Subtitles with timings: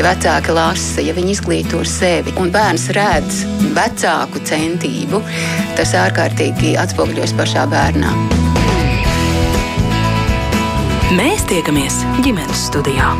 [0.00, 3.42] ja vecāki lasa, ja viņi izglīto sevi, un bērns redz
[3.76, 5.20] vecāku centību,
[5.76, 8.14] tas ārkārtīgi atspoguļojas pašā bērnā.
[11.20, 13.12] Mēs tiekamies ģimenes studijā.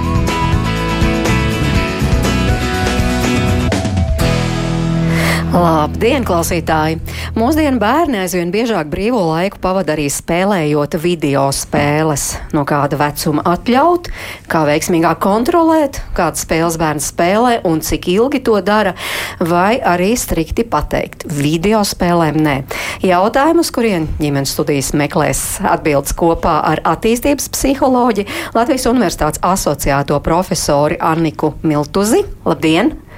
[5.51, 7.01] Labdien, klausītāji!
[7.35, 12.29] Mūsdienu bērni aizvien biežāk brīvo laiku pavada arī spēlējot video spēles.
[12.55, 14.13] No kāda vecuma atļaut,
[14.47, 18.95] kā veiksmīgāk kontrolēt, kādas spēles bērns spēlē un cik ilgi to dara,
[19.43, 22.57] vai arī strikti pateikt- video spēlēm nē.
[23.03, 31.55] Jautājumus, kuriem ģimenes studijas meklēs atbildes kopā ar attīstības psiholoģi Latvijas Universitātes asociēto profesori Anniku
[31.65, 32.23] Miltuzi.
[32.47, 33.10] Labdien!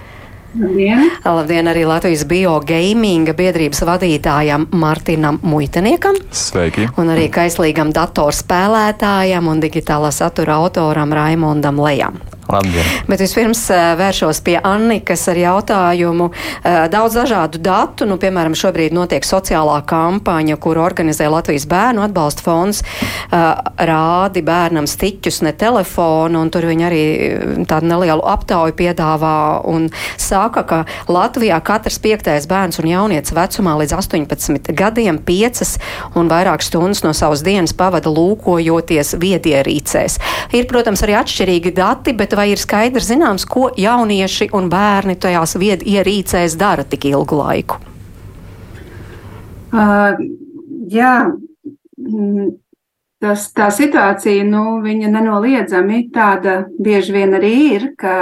[0.52, 1.11] Labdien!
[1.24, 6.19] Labdien arī Latvijas biogaming biedrības vadītājam Martinam Muiteniekam.
[6.29, 6.91] Sveiki!
[7.01, 12.20] Un arī kaislīgam datorspēlētājam un digitālā satura autoram Raimondam Lejam.
[12.51, 12.84] Labdien!
[13.06, 16.28] Bet vispirms vēršos pie Annikas ar jautājumu.
[16.90, 22.82] Daudz dažādu datu, nu, piemēram, šobrīd notiek sociālā kampaņa, kuru organizē Latvijas bērnu atbalsta fonds,
[23.30, 27.04] rādi bērnam stiķus, ne telefonu, un tur viņi arī
[27.70, 29.37] tādu nelielu aptauju piedāvā
[29.70, 29.87] un
[30.20, 30.80] saka, ka
[31.13, 35.76] Latvijā katrs piektais bērns un jaunietis vecumā līdz 18 gadiem piecas
[36.18, 40.18] un vairāk stundas no savas dienas pavada lūkojoties viedierīcēs.
[40.59, 45.57] Ir, protams, arī atšķirīgi dati, bet vai ir skaidrs zināms, ko jaunieši un bērni tajās
[45.61, 47.80] viedierīcēs dara tik ilgu laiku?
[49.73, 50.19] Uh,
[50.93, 51.15] jā,
[53.23, 58.15] tas, tā situācija, nu, viņa nenoliedzami tāda bieži vien arī ir, ka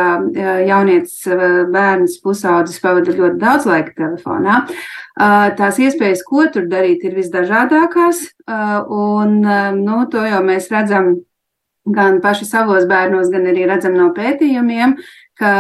[0.68, 1.24] jaunietis
[1.72, 4.60] bērns pusaudzis pavada ļoti daudz laika telefonā.
[5.56, 9.40] Tās iespējas, ko tur darīt, ir visdažādākās, un,
[9.80, 11.16] nu, to jau mēs redzam
[11.88, 14.96] gan paši savos bērnos, gan arī redzam no pētījumiem,
[15.40, 15.52] ka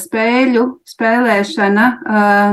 [0.00, 1.86] spēļu spēlēšana,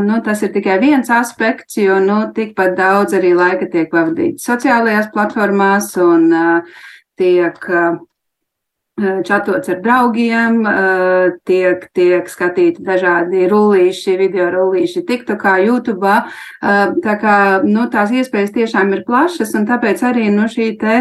[0.03, 5.07] nu, tas ir tikai viens aspekts, jo, nu, tikpat daudz arī laika tiek pavadīts sociālajās
[5.13, 6.27] platformās un
[7.19, 7.69] tiek
[9.01, 10.59] čatots ar draugiem,
[11.49, 16.13] tiek, tiek skatīti dažādi rullīši, video rullīši, TikTokā, YouTube.
[16.61, 20.99] Tā kā, nu, tās iespējas tiešām ir plašas, un tāpēc arī, nu, šī te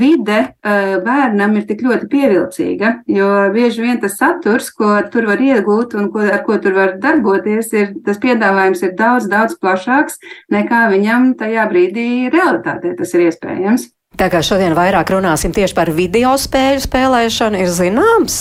[0.00, 5.94] vide bērnam ir tik ļoti pievilcīga, jo bieži vien tas saturs, ko tur var iegūt
[5.94, 10.18] un ko, ar ko tur var darboties, ir, tas piedāvājums ir daudz, daudz plašāks
[10.52, 13.92] nekā viņam tajā brīdī realitātē tas ir iespējams.
[14.20, 18.34] Tā kā šodien vairāk runāsim tieši par video spēļu spēlēšanu, ir zināms,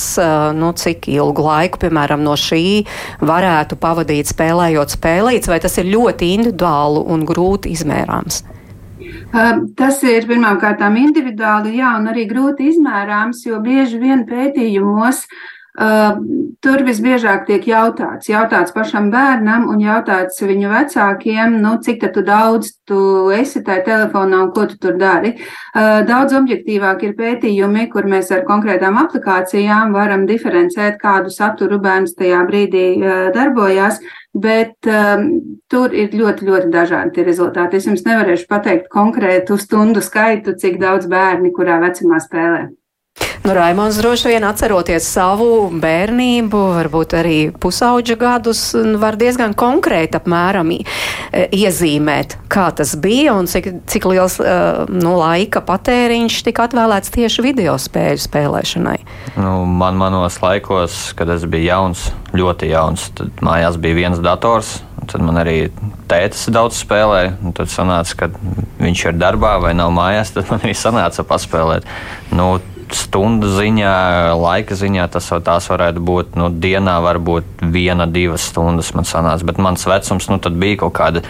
[0.58, 2.84] nu, cik ilgu laiku, piemēram, no šī
[3.24, 8.44] varētu pavadīt spēlējot spēlītes, vai tas ir ļoti individuāli un grūti izmērāms?
[9.80, 16.84] Tas ir pirmkārt individuāli, jā, un arī grūti izmērāms, jo bieži vien pētījumos Uh, tur
[16.84, 23.32] visbiežāk tiek jautāts, jautāts pašam bērnam un jautāts viņu vecākiem, nu, cik tu daudz tu
[23.32, 25.38] esi tajā telefonā un ko tu tur dari.
[25.74, 32.44] Daudz objektīvāk ir pētījumi, kur mēs ar konkrētām aplikācijām varam diferencēt, kādu saturu bērns tajā
[32.50, 32.88] brīdī
[33.32, 34.02] darbojās,
[34.32, 35.26] bet um,
[35.72, 37.80] tur ir ļoti, ļoti dažādi rezultāti.
[37.80, 42.70] Es jums nevarēšu pateikt konkrētu stundu skaitu, cik daudz bērni kurā vecumā spēlē.
[43.42, 48.60] Nu, Raimons droši vien atceroties savu bērnību, varbūt arī pusauģa gadus,
[49.02, 50.84] var diezgan konkrēti apmēram e,
[51.50, 54.54] iezīmēt, kā tas bija un cik, cik liels e,
[54.94, 59.00] nu, laika patēriņš tika atvēlēts tieši video spēļu spēlēšanai.
[59.42, 64.78] Nu, man manos laikos, kad es biju jauns, ļoti jauns, tad mājās bija viens dators.
[65.10, 65.72] Tad man arī
[66.08, 67.34] tētis daudz spēlēja.
[67.58, 68.28] Tad sanāca, ka
[68.78, 70.30] viņš ir darbā vai nav mājās.
[70.36, 71.88] Tad man arī sanāca paspēlēt.
[72.38, 72.54] Nu,
[72.98, 73.94] stundu ziņā,
[74.40, 79.48] laika ziņā tas tās varētu būt nu, dienā, varbūt viena, divas stundas man sanāca.
[79.48, 81.26] Bet mans vecums nu, bija kaut kāda.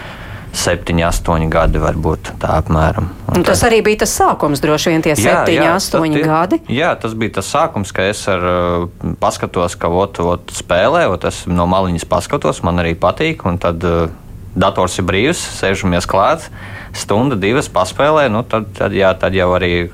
[0.52, 3.06] Septiņi, astoņi gadi varbūt tā apmēram.
[3.32, 6.26] Un un tas arī bija tas sākums, droši vien tie jā, septiņi, jā, astoņi tad,
[6.28, 6.58] gadi.
[6.68, 11.24] Jā, tas bija tas sākums, ka es ar, uh, paskatos, ka ot, ot, spēlē, ot,
[11.30, 13.46] es no maliņas paskatos, man arī patīk.
[13.64, 14.12] Tad uh,
[14.52, 16.50] dators ir brīvs, sēžamies klāt,
[16.96, 19.88] stunda, divas paspēlē, nu, tad, tad, jā, tad jau arī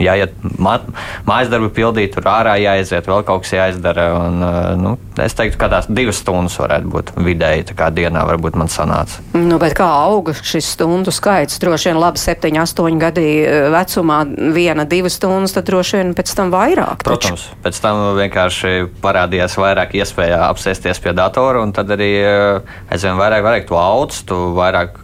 [0.00, 4.06] jāiet mājas darbu pildīt, tur ārā jāiziet, vēl kaut kas jāizdara.
[4.18, 4.44] Un,
[4.80, 8.70] nu, es teiktu, ka tās divas stundas varētu būt vidēji, tā kā dienā varbūt man
[8.72, 9.22] sanāca.
[9.36, 11.60] Nu, bet kā auga šis stundu skaits?
[11.62, 13.26] Droši vien labi 7, 8 gadi
[13.74, 14.20] vecumā,
[14.54, 17.04] viena, divas stundas, tad droši vien pēc tam vairāk.
[17.06, 17.60] Protams, taču.
[17.66, 18.74] pēc tam vienkārši
[19.04, 24.40] parādījās vairāk iespēja apsēsties pie datora, un tad arī aizvien vairāk, vairāk to auds, tu
[24.56, 24.98] vairāk,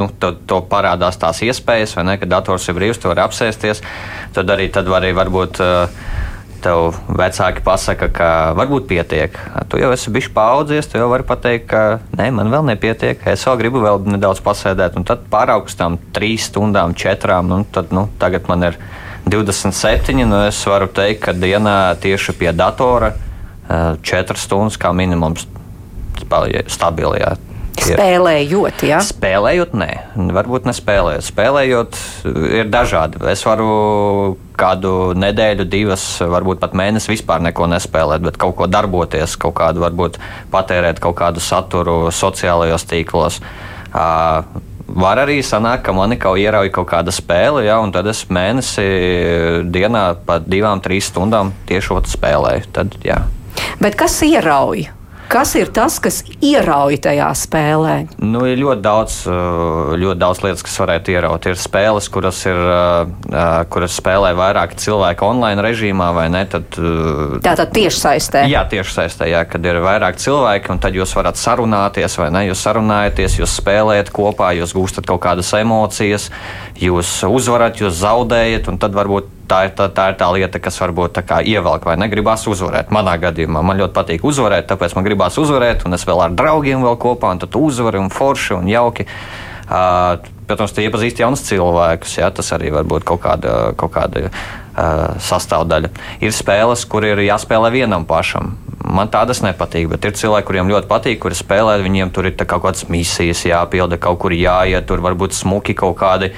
[0.00, 3.82] nu, to, to parādās tās iespējas, vai ne, ka dators ir brīvs, tu vari apsēsties
[4.34, 5.62] tad arī tad var arī varbūt.
[5.64, 6.22] Uh,
[6.64, 9.36] tev vecāki pasaka, ka varbūt pietiek.
[9.68, 11.82] Tu jau esi bijis paudzies, tu jau vari pateikt, ka
[12.16, 13.20] nē, man vēl nepietiek.
[13.30, 17.50] Es vēl gribu vēl nedaudz pasēdēt, un tad pāraugs tam trīs stundām, četrām.
[17.50, 18.78] Nu, tad, nu, tagad man ir
[19.28, 23.14] 27, nu es varu teikt, ka dienā tieši pie datora
[23.68, 25.46] 4 stundas kā minimums
[26.20, 27.36] stabilajā
[27.74, 28.96] Spēlējot, jā.
[28.96, 29.00] Ja?
[29.04, 29.88] Spēlējot, nē,
[30.36, 31.26] varbūt nespēlējot.
[31.26, 31.98] Spēlējot,
[32.60, 33.20] ir dažādi.
[33.32, 39.34] Es varu kādu nedēļu, divas, varbūt pat mēnesi vispār neko nespēlēt, bet kaut ko darboties,
[39.40, 40.20] kaut kādu, varbūt
[40.54, 43.42] patērēt kaut kādu saturu sociālajos tīklos.
[43.94, 44.46] Uh,
[44.84, 48.84] Var arī sanākt, ka mani kaut ierauj kaut kāda spēle, ja, un tad es mēnesi
[49.72, 52.68] dienā pa divām, trīs stundām tiešot spēlēju.
[52.76, 53.22] Tad, jā.
[53.80, 54.84] Bet kas ierauj?
[55.28, 57.94] Kas ir tas, kas ierauj tajā spēlē?
[58.22, 61.48] Nu, ir ļoti daudz, uh, ļoti daudz lietas, kas varētu ieraut.
[61.50, 66.44] Ir spēles, kuras, ir, uh, uh, kuras spēlē vairāk cilvēku online režīmā, vai ne?
[66.50, 66.78] Tad,
[67.44, 68.44] Tā tad tieši saistē.
[68.52, 72.44] Jā, tieši saistē, jā, kad ir vairāk cilvēki, un tad jūs varat sarunāties, vai ne?
[72.50, 76.30] Jūs sarunājaties, jūs spēlējat kopā, jūs gūstat kaut kādas emocijas,
[76.80, 80.78] jūs uzvarat, jūs zaudējat, un tad varbūt tā ir tā, tā ir tā lieta, kas
[80.80, 82.92] varbūt ievelk vai negribas uzvarēt.
[82.94, 86.84] Manā gadījumā man ļoti patīk uzvarēt, tāpēc man gribās uzvarēt, un es vēl ar draugiem
[86.84, 89.08] vēl kopā, un tad uzvari un forši un jauki.
[89.64, 92.18] Uh, protams, tu iepazīsti jaunus cilvēkus.
[92.18, 95.90] Ja, tas arī var būt kaut kāda, kaut kāda uh, sastāvdaļa.
[96.24, 98.52] Ir spēles, kur ir jāspēlē vienam pašam.
[98.84, 101.78] Man tādas nepatīk, bet ir cilvēki, kuriem ļoti patīk, kuri spēlē.
[101.84, 106.34] Viņiem tur ir kaut kādas misijas jāpilda, kaut kur jāiet, tur varbūt smuki kaut kādi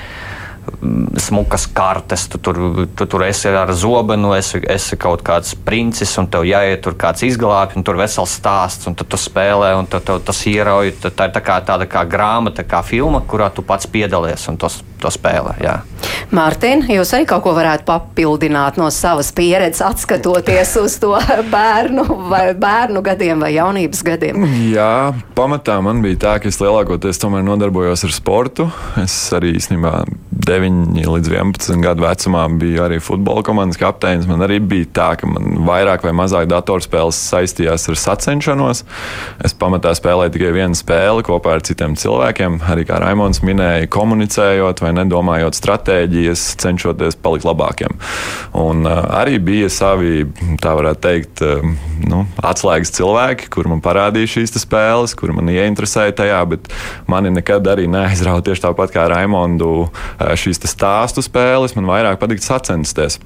[1.20, 2.58] smukas kartes, tu tur,
[2.96, 7.24] tu tur esi ar zobenu, esi, esi kaut kāds princis, un tev jāiet tur kāds
[7.26, 10.94] izglābj, un tur vesels stāsts, un tu spēlē, un tad tev tas ierauj.
[11.02, 14.70] Tā ir tā kā, tāda kā grāmata, kā filma, kurā tu pats piedalies un to,
[15.02, 15.56] to spēlē.
[15.62, 15.76] Jā.
[16.34, 21.12] Mārtiņ, jūs arī kaut ko varētu papildināt no savas pieredzes, atskatoties uz to
[21.52, 24.46] bērnu vai bērnu gadiem vai jaunības gadiem?
[24.72, 28.70] Jā, pamatā man bija tā, ka es lielākoties tomēr nodarbojos ar sportu.
[29.02, 30.00] Es arī īstenībā
[30.46, 34.28] 9 līdz 11 gadu vecumā biju arī futbola komandas kapteinis.
[34.30, 38.84] Man arī bija tā, ka man vairāk vai mazāk datorspēles saistījās ar sacenšanos.
[39.46, 44.84] Es pamatā spēlēju tikai vienu spēli kopā ar citiem cilvēkiem, arī kā Raimons minēja, komunicējot
[44.86, 47.98] vai nedomājot stratēģijas, cenšoties palikt labākiem.
[48.56, 50.24] Un uh, arī bija savi,
[50.62, 51.66] tā varētu teikt, uh,
[52.06, 56.70] nu, atslēgas cilvēki, kur man parādīja šīs spēles, kur man ieinteresēja tajā, bet
[57.10, 61.76] mani nekad arī neaizrauja tieši tāpat kā Raimondu uh, šīs stāstu spēles.
[61.78, 63.20] Man vairāk patīk sacensties.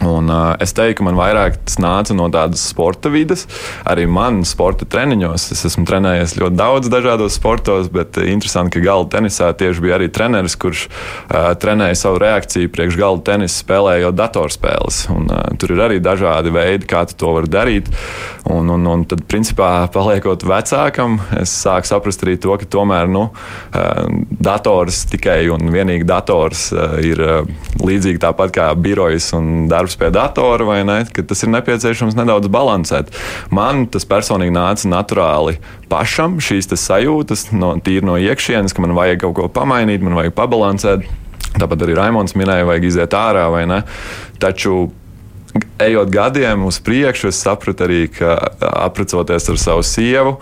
[0.00, 3.44] Un, uh, es teiktu, ka man vairāk tas nāca no tādas sporta vidas.
[3.86, 5.50] Arī man sporta treniņos.
[5.54, 10.08] Es esmu trenējies ļoti daudz dažādos sportos, bet interesanti, ka galda tenisā tieši bija arī
[10.12, 15.02] treneris, kurš uh, trenēja savu reakciju priekš galda tenisa spēlējot datorspēles.
[15.14, 17.92] Un, uh, tur ir arī dažādi veidi, kā to vari darīt.
[18.50, 23.28] Un, un, un tad, principā, paliekot vecākam, es sāku saprast arī to, ka tomēr nu,
[23.30, 24.02] uh,
[24.42, 27.46] dators tikai un vienīgi dators uh, ir uh,
[27.78, 31.02] līdzīgi tāpat kā birojas un darbs darbs pie datora, vai ne?
[31.04, 33.10] Tas ir nepieciešams nedaudz balansēt.
[33.50, 35.58] Man tas personīgi nāca naturāli
[35.90, 40.36] pašam, šīs sajūtas no, tīri no iekšienes, ka man vajag kaut ko pamainīt, man vajag
[40.38, 41.08] pabalansēt.
[41.52, 43.82] Tāpat arī Raimons minēja, vajag iziet ārā vai ne.
[44.40, 44.86] Taču
[45.82, 50.36] ejot gadiem uz priekšu, es sapratu arī, ka aprecoties ar savu sievu,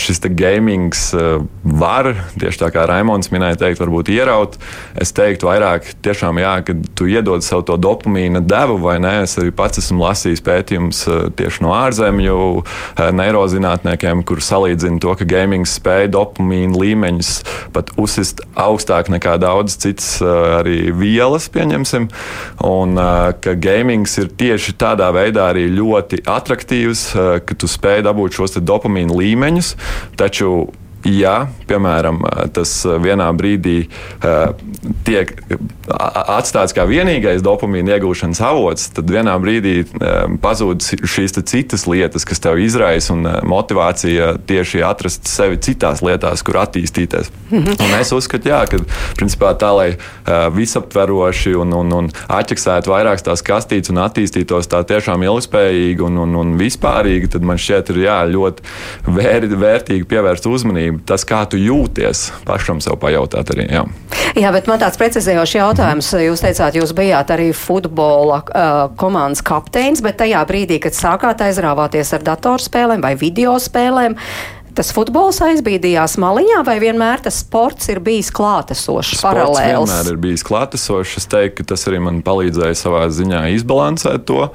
[0.00, 1.10] šis gamings
[1.62, 4.56] var, tieši tā kā Raimons minēja, teikt, varbūt ieraut.
[4.96, 9.14] Es teiktu vairāk, tiešām, jā, ka tu iedod sev to dopamīna devu, vai nē.
[9.26, 11.02] Es arī pats esmu lasījis pētījumus
[11.36, 12.38] tieši no ārzemju
[13.18, 17.32] neirozinātniekiem, kur salīdzina to, ka gaming spēja dopamīna līmeņus
[17.76, 22.08] pat uzsist augstāk nekā daudz citas arī vielas, pieņemsim,
[22.64, 22.96] un
[23.42, 28.58] ka gamings ir tieši tādā veidā arī ļoti attraktīvs, eh, ka tu spēj dabūt šos
[28.62, 29.74] dopamīnu līmeņus,
[30.18, 30.68] taču
[31.06, 31.36] ja,
[31.68, 32.22] piemēram,
[32.56, 32.72] tas
[33.02, 34.54] vienā brīdī uh,
[35.06, 35.32] tiek
[35.86, 39.76] atstāts kā vienīgais dopamīna iegūšanas avots, tad vienā brīdī
[40.42, 46.60] pazūd šīs citas lietas, kas tev izraisa un motivācija tieši atrast sevi citās lietās, kur
[46.62, 47.30] attīstīties.
[47.50, 47.78] Mhm.
[47.86, 48.80] Un es uzskatu, jā, ka
[49.18, 49.88] principā, tā, lai
[50.56, 56.34] visaptveroši un, un, un atķeksētu vairākas tās kastītes un attīstītos tā tiešām ilgspējīgi un, un,
[56.42, 58.66] un vispārīgi, tad man šķiet, ir jā, ļoti
[59.16, 63.68] vēr, vērtīgi pievērst uzmanību tas, kā tu jūties, pašam sev pajautāt arī.
[63.72, 63.84] Jā,
[64.38, 66.10] jā bet man tāds precizējošs jautājums.
[66.26, 72.14] Jūs teicāt, jūs bijāt arī futbola uh, komandas kapteinis, bet tajā brīdī, kad sākāt aizrāvāties
[72.16, 74.16] ar datorspēlēm vai video spēlēm,
[74.76, 79.88] tas futbols aizbīdījās maliņā, vai vienmēr tas sports ir bijis klātesošs, paralēls?
[79.88, 81.16] vienmēr ir bijis klātesošs.
[81.22, 84.50] Es teiktu, ka tas arī man palīdzēja savā ziņā izbalansēt to,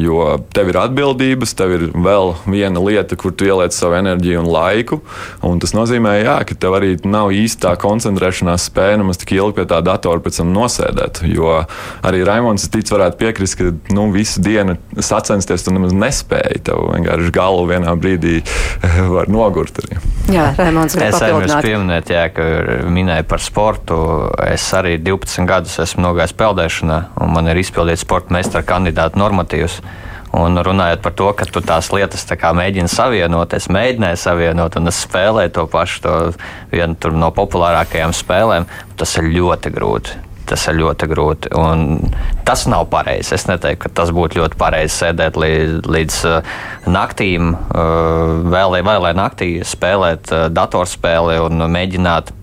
[0.00, 4.50] jo tev ir atbildības, tev ir vēl viena lieta, kur tu ieliec savu enerģiju un
[4.52, 5.00] laiku.
[5.46, 9.60] Un tas nozīmē, jā, ka tev arī nav īsti tā koncentrēšanās spēja nemaz tik ilgi
[9.60, 11.22] pie tā datora pēc tam nosēdēt.
[11.28, 11.58] Jo
[12.06, 16.62] arī Raimons tic varētu piekrist, ka nu, visu dienu sacensties tu nemaz nespēji.
[16.70, 18.38] Tev vienkārši galva vienā brīdī
[19.12, 19.98] var nogurt arī.
[20.32, 22.46] Jā, Raimons, es arī pieminēt, jā, ka
[22.92, 24.00] minēju par sportu.
[24.46, 29.80] Es arī 12 gadus esmu nogājis peldēšanā, un man ir izpildīts sporta meistara kandidāta normatīvs.
[30.36, 34.90] Un runājot par to, ka tu tās lietas tā mēģini savienot, es mēģināju savienot, un
[34.90, 36.14] es spēlēju to pašu, to
[36.74, 38.68] vienu no populārākajām spēlēm.
[38.98, 41.52] Tas ir ļoti grūti tas ir ļoti grūti.
[41.58, 42.12] Un
[42.46, 43.34] tas nav pareizi.
[43.36, 46.56] Es neteiktu, ka tas būtu ļoti pareizi sēdēt līdz, līdz uh,
[46.90, 52.34] naktīm, uh, vēlē, vēlē naktī spēlēt uh, datorspēli un mēģināt.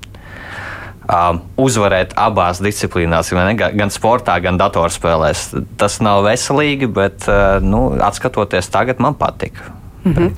[1.03, 3.33] Um, uzvarēt abās disciplīnās,
[3.75, 5.50] gan sportā, gan datorspēlēs.
[5.77, 9.83] Tas nav veselīgi, bet, uh, nu, skatoties tagad, man patika.
[10.03, 10.31] Mm -hmm.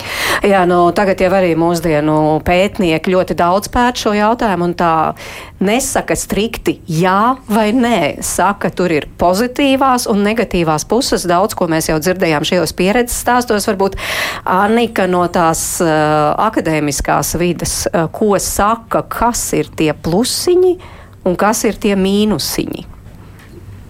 [0.44, 5.14] Jā, nu, tagad jau arī mūsdienu pētnieki ļoti daudz pēt šo jautājumu, un tā
[5.60, 8.22] nesaka strikti jā vai nē.
[8.22, 11.28] Saka, tur ir pozitīvās un negatīvās puses.
[11.28, 13.96] Daudz, ko mēs jau dzirdējām šajos pieredzes stāstos, varbūt
[14.46, 15.88] Annika no tās uh,
[16.48, 20.78] akadēmiskās vidas, uh, ko saka, kas ir tie plusiņi
[21.26, 22.95] un kas ir tie mīnusiņi.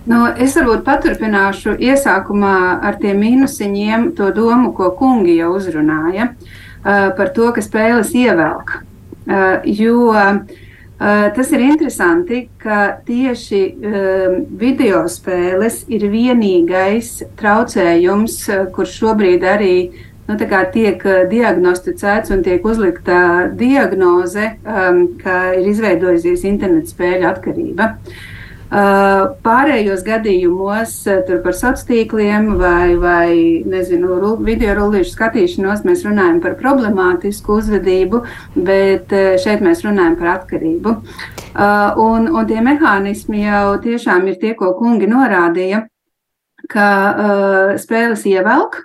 [0.05, 7.09] Nu, es varbūt paturpināšu iesākumā ar tiem mīnusiņiem, to domu, ko kungi jau uzrunāja uh,
[7.17, 8.75] par to, ka spēles ievelk.
[9.25, 10.43] Uh, jo uh,
[10.99, 13.61] tas ir interesanti, ka tieši
[14.61, 17.09] video spēles ir vienīgais
[17.41, 18.37] traucējums,
[18.77, 19.73] kurš šobrīd arī
[20.29, 21.01] nu, tiek
[21.33, 27.91] diagnosticēts un tiek uzlikta diagnoze, ka ir izveidojusies interneta spēļu atkarība.
[27.91, 28.23] Uh,
[28.69, 33.29] pārējos gadījumos, uh, tur par sociāliem tīkliem vai, vai
[33.67, 38.23] nezinu, video rullīšu skatīšanos, mēs runājam par problemātisku uzvedību,
[38.55, 40.95] bet uh, šeit mēs runājam par atkarību.
[41.55, 45.85] Un, un tie mehānismi jau tiešām ir tie, ko kungi norādīja,
[46.67, 46.87] ka
[47.79, 48.81] spēles ievelk,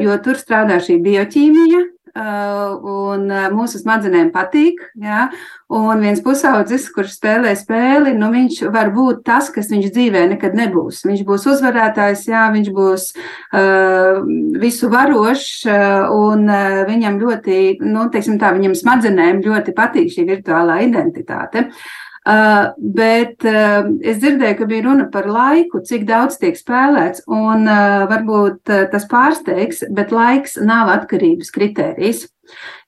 [0.00, 1.82] jo tur strādā šī bioķīmija,
[2.16, 4.80] un uh, mūsu smadzenēm patīk.
[5.00, 5.28] Ja?
[5.72, 10.56] Un viens pusaudzis, kurš spēlē spēli, nu, viņš var būt tas, kas viņš dzīvē nekad
[10.58, 11.02] nebūs.
[11.08, 14.20] Viņš būs uzvarētājs, jā, viņš būs uh,
[14.60, 20.28] visu varošs, uh, un uh, viņam ļoti, nu, teiksim tā, viņam smadzenēm ļoti patīk šī
[20.34, 21.68] virtuālā identitāte.
[21.68, 27.66] Uh, bet uh, es dzirdēju, ka bija runa par laiku, cik daudz tiek spēlēts, un
[27.66, 32.28] uh, varbūt uh, tas pārsteigs, bet laiks nav atkarības kritērijs.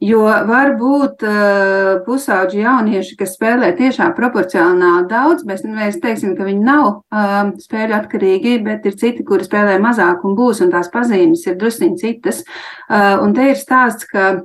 [0.02, 5.44] Jo var būt uh, pusauģi jaunieši, kas spēlē tiešām proporcionāli daudz.
[5.48, 10.26] Mēs, mēs teiksim, ka viņi nav uh, spēļu atkarīgi, bet ir citi, kuri spēlē mazāk
[10.26, 12.42] un būs, un tās pazīmes ir drusciņi citas.
[12.90, 14.44] Uh, un te ir stāsts, ka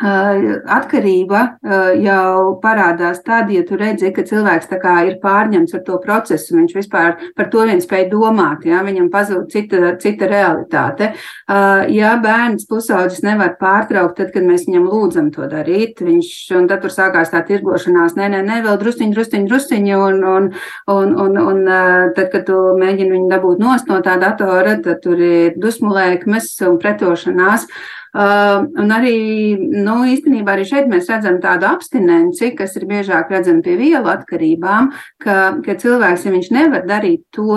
[0.00, 1.40] Atkarība
[2.00, 7.18] jau parādās tad, ja tu redzi, ka cilvēks ir pārņemts ar to procesu, viņš vispār
[7.36, 11.12] par to vien spēj domāt, ja viņam pazūd cita, cita realitāte.
[11.92, 16.32] Ja bērns pusaudzis nevar pārtraukt, tad, kad mēs viņam lūdzam to darīt, viņš,
[16.70, 20.50] tad tur sākās tā tirgošanās, nē, nē, nē, vēl drusciņi, drusciņi, drusciņi, un, un,
[20.96, 21.62] un, un, un
[22.16, 26.80] tad, kad tu mēģini viņu dabūt nost no tā datora, tad tur ir dusmulēkmes un
[26.80, 27.68] pretošanās.
[27.68, 29.14] Uh, un arī,
[29.58, 34.90] nu, īstenībā arī šeit mēs redzam tādu abstinenci, kas ir biežāk redzama pie vielu atkarībām,
[35.22, 37.54] ka, ka cilvēks, ja viņš nevar darīt to,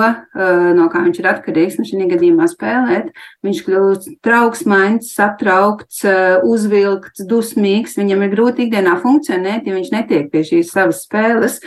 [0.78, 3.10] no kā viņš ir atkarīgs, nu, šī gadījumā spēlēt,
[3.46, 6.04] viņš kļūst trauksmains, satraukts,
[6.46, 11.60] uzvilkts, dusmīgs, viņam ir grūti ikdienā funkcionēt, ja viņš netiek pie šīs savas spēles.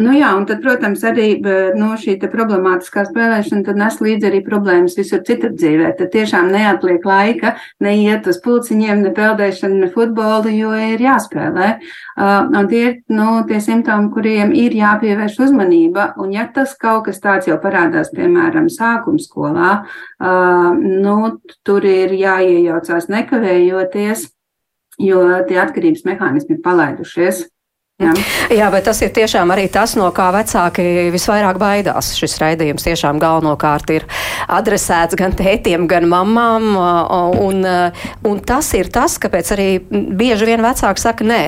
[0.00, 1.36] Nu jā, un tad, protams, arī,
[1.78, 5.94] nu, šī problemātiskā spēlēšana nes līdzi arī problēmas visur citur dzīvē.
[5.98, 11.68] Tad tiešām neatliek laika neiet uz pulciņiem, ne peldēšanu, ne futbolu, jo ir jāspēlē.
[12.14, 16.10] Uh, un tie ir nu, tie simptomi, kuriem ir jāpievērš uzmanība.
[16.22, 21.16] Un ja tas kaut kas tāds jau parādās, piemēram, sākuma skolā, uh, nu,
[21.66, 24.28] tur ir jāiejaucās nekavējoties,
[25.02, 27.48] jo tie atkarības mehānismi ir palaidušies.
[28.02, 28.10] Jā.
[28.50, 30.82] Jā, bet tas ir tiešām arī tas, no kā vecāki
[31.14, 32.08] visvairāk baidās.
[32.18, 34.06] Šis raidījums tiešām galvenokārt ir
[34.50, 36.72] adresēts gan tētiem, gan mamām.
[37.38, 37.62] Un,
[38.26, 41.42] un tas ir tas, kāpēc arī bieži vien vecāki saka, nē,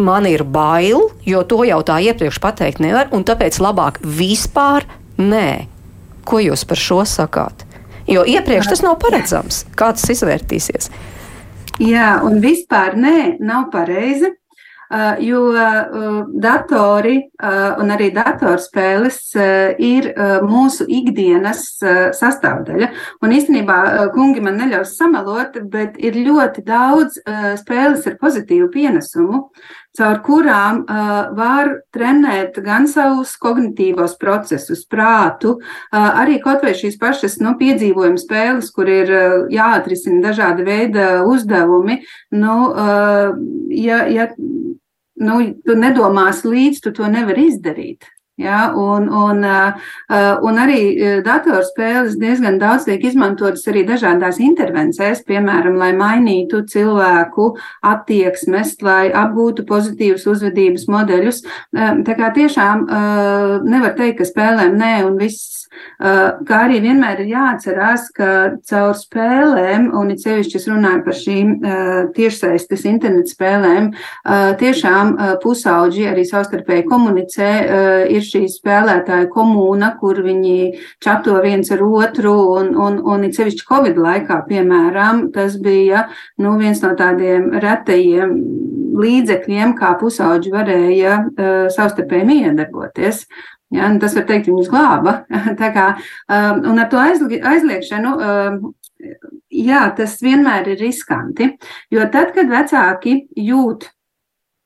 [0.00, 4.88] man ir bail, jo to jau tā iepriekš pateikt nevar, un tāpēc labāk vispār
[5.20, 5.68] nē.
[6.24, 7.66] Ko jūs par šo sakāt?
[8.08, 9.66] Jo iepriekš tas nav paredzams.
[9.76, 10.88] Kā tas izvērtīsies?
[11.84, 14.38] Jā, un vispār nē, nav pareizi.
[14.92, 19.20] Uh, jo uh, datori uh, un arī datorspēles
[19.80, 20.08] ir
[20.44, 21.62] mūsu ikdienas
[22.18, 22.90] sastāvdaļa.
[23.24, 23.76] Un īstenībā,
[24.12, 27.16] kungi man neļaus samalot, bet ir ļoti daudz
[27.62, 29.46] spēles ar pozitīvu pienesumu,
[29.96, 30.82] caur kurām
[31.36, 35.56] var trenēt gan savus kognitīvos procesus, prātu,
[35.92, 39.12] arī kaut vai šīs pašas nu, piedzīvojuma spēles, kur ir
[39.52, 42.02] jāatrisina dažādi veidi uzdevumi.
[42.36, 42.58] Nu,
[43.72, 44.28] ja, ja
[45.20, 48.08] nu, tu nedomās līdzi, tu to nevari izdarīt.
[48.40, 49.44] Ja, un, un,
[50.48, 50.78] un arī
[51.22, 57.50] datorspēles diezgan daudz tiek izmantotas arī dažādās intervencēs, piemēram, lai mainītu cilvēku
[57.92, 61.42] attieksmes, lai apgūtu pozitīvus uzvedības modeļus.
[61.76, 62.86] Tā kā tiešām
[63.68, 65.61] nevar teikt, ka spēlēm nē un viss
[66.02, 68.30] Kā arī vienmēr ir jāatcerās, ka
[68.68, 71.52] caur spēlēm, un it sevišķi es runāju par šīm
[72.16, 73.90] tiešsaistes internetu spēlēm,
[74.60, 77.50] tiešām pusauģi arī savstarpēji komunicē,
[78.12, 83.68] ir šī spēlētāja komūna, kur viņi čato viens ar otru, un, un, un it sevišķi
[83.68, 86.06] Covid laikā, piemēram, tas bija
[86.42, 88.36] nu, viens no tādiem retajiem
[89.02, 93.26] līdzekļiem, kā pusauģi varēja uh, savstarpēji miedarboties.
[93.72, 95.16] Ja, tas var teikt, viņus glāba.
[95.76, 95.88] kā,
[96.28, 98.60] um, un ar to aizliekšanu, um,
[99.52, 101.52] jā, tas vienmēr ir riskanti.
[101.92, 103.88] Jo tad, kad vecāki jūt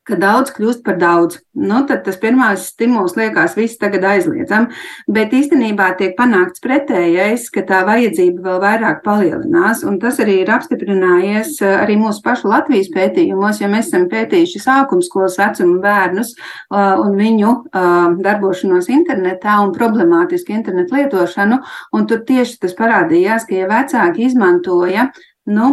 [0.07, 1.41] ka daudz kļūst par daudz.
[1.57, 4.69] Nu, tad tas pirmais stimuls liekas, viss tagad aizliedzam,
[5.11, 10.53] bet īstenībā tiek panākts pretējais, ka tā vajadzība vēl vairāk palielinās, un tas arī ir
[10.53, 16.77] apstiprinājies eh, arī mūsu pašu Latvijas pētījumos, ja mēs esam pētījuši sākumskolas vecuma bērnus eh,
[16.77, 17.95] un viņu eh,
[18.27, 21.63] darbošanos internetā un problemātisku internetu lietošanu,
[21.97, 25.09] un tur tieši tas parādījās, ka ja vecāki izmantoja
[25.47, 25.69] nu,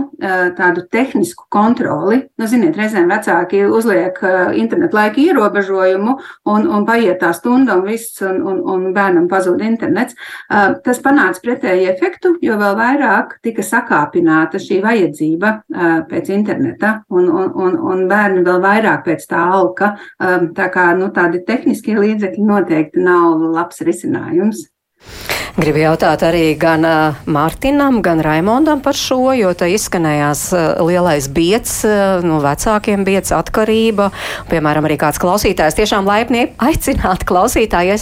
[0.57, 2.19] tādu tehnisku kontroli.
[2.39, 4.19] Nu, ziniet, reizēm vecāki uzliek
[4.59, 6.15] internetu laika ierobežojumu,
[6.53, 10.17] un, un paiet tā stunda, un viss, un, un, un bērnam pazūd internets.
[10.85, 15.53] Tas panāca pretēju efektu, jo vēl vairāk tika sakāpināta šī vajadzība
[16.11, 19.95] pēc interneta, un, un, un, un bērni vēl vairāk pēc tā alka.
[20.19, 24.67] Tā kā nu, tādi tehniskie līdzekļi noteikti nav labs risinājums.
[25.53, 31.27] Gribu jautāt arī gan uh, Mārtiņam, gan Raimondam par šo, jo te izskanējās uh, lielais
[31.29, 34.07] biets, uh, no vecākiem biets atkarība.
[34.49, 37.99] Piemēram, arī kāds klausītājs tiešām laipni aicināt klausītāju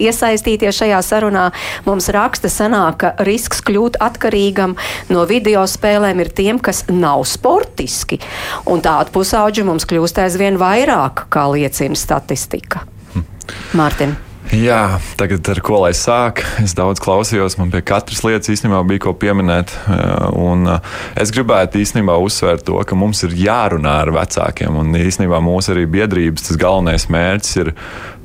[0.00, 1.50] iesaistīties šajā sarunā.
[1.84, 4.78] Mums raksta sanāk, ka risks kļūt atkarīgam
[5.12, 8.16] no video spēlēm ir tiem, kas nav sportiski.
[8.64, 12.86] Un tādu pusauģu mums kļūst aizvien vairāk, kā liecina statistika.
[13.12, 13.28] Hm.
[13.76, 14.16] Mārtiņ.
[14.48, 16.40] Jā, tagad ar ko lai sāk?
[16.62, 19.74] Es daudz klausījos, man pie katras lietas īstenībā bija ko pieminēt.
[20.40, 20.64] Un
[21.20, 24.78] es gribētu īstenībā uzsvērt to, ka mums ir jārunā ar vecākiem.
[24.80, 27.74] Un īstenībā mūsu arī biedrības galvenais mērķis ir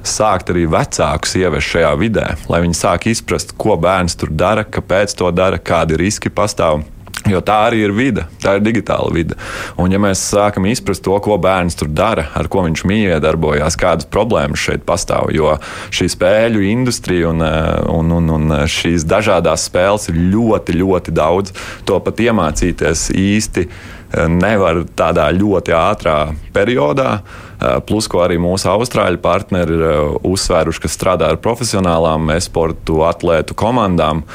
[0.07, 5.15] sākt arī vecākus ievest šajā vidē, lai viņi sāk izprast, ko bērns tur dara, kāpēc
[5.19, 6.85] to dara, kādi riski pastāv.
[7.29, 9.37] Jo tā arī ir vide, tā ir digitāla vide.
[9.79, 13.77] Un, ja mēs sākam izprast to, ko bērns tur dara, ar ko viņš mīlēja, darbojās,
[13.79, 15.53] kādas problēmas šeit pastāv, jo
[15.93, 21.55] šī spēļu industrija un, eh, un, un, un šīs dažādas spēles ir ļoti, ļoti daudz.
[21.87, 26.17] To pat iemācīties īsti eh, nevar tādā ļoti ātrā
[26.55, 27.21] periodā.
[27.21, 33.55] Eh, plus, ko arī mūsu austrāļu partneri ir uzsvēruši, kas strādā ar profesionālām e-sportu atlētu
[33.55, 34.25] komandām,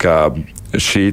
[0.00, 0.30] ka
[0.72, 1.10] šī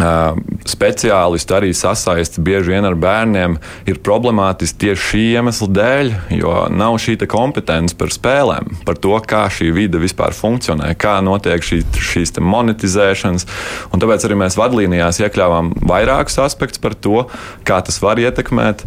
[0.00, 3.56] speciālisti arī sasaisti bieži vien ar bērniem
[3.90, 9.44] ir problemātiski tieši šī iemesla dēļ, jo nav šī kompetence par spēlēm, par to, kā
[9.52, 13.46] šī vide vispār funkcionē, kā notiek šī, šīs monetizēšanas.
[13.92, 17.26] Un tāpēc arī mēs vadlīnijās iekļāvām vairākus aspektus par to,
[17.68, 18.84] kā tas var ietekmēt,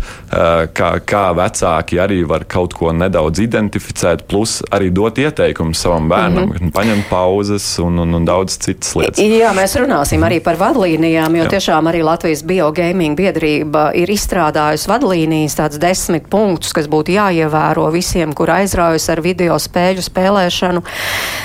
[0.74, 6.50] kā, kā vecāki arī var kaut ko nedaudz identificēt, plus arī dot ieteikumus savam bērnam,
[6.50, 6.74] mm -hmm.
[6.74, 9.20] paņemt pauzes un, un, un daudz citas lietas.
[9.24, 11.52] Jā, mēs runāsim arī par vadlīniju vadlīnijām, jo Jā.
[11.52, 18.34] tiešām arī Latvijas biogaming biedrība ir izstrādājusi vadlīnijas, tāds desmit punktus, kas būtu jāievēro visiem,
[18.34, 20.84] kur aizraujas ar video spēļu spēlēšanu.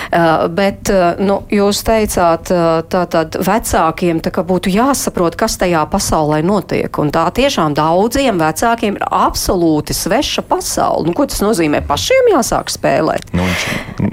[0.09, 6.41] Uh, bet, uh, nu, jūs teicāt, uh, tātad vecākiem tā būtu jāsaprot, kas tajā pasaulē
[6.43, 6.89] notiek.
[6.99, 11.09] Un tā tiešām daudziem vecākiem ir absolūti sveša pasaule.
[11.09, 11.83] Nu, ko tas nozīmē?
[11.89, 13.35] Pašiem jāsāk spēlēt.
[13.37, 13.45] Nu,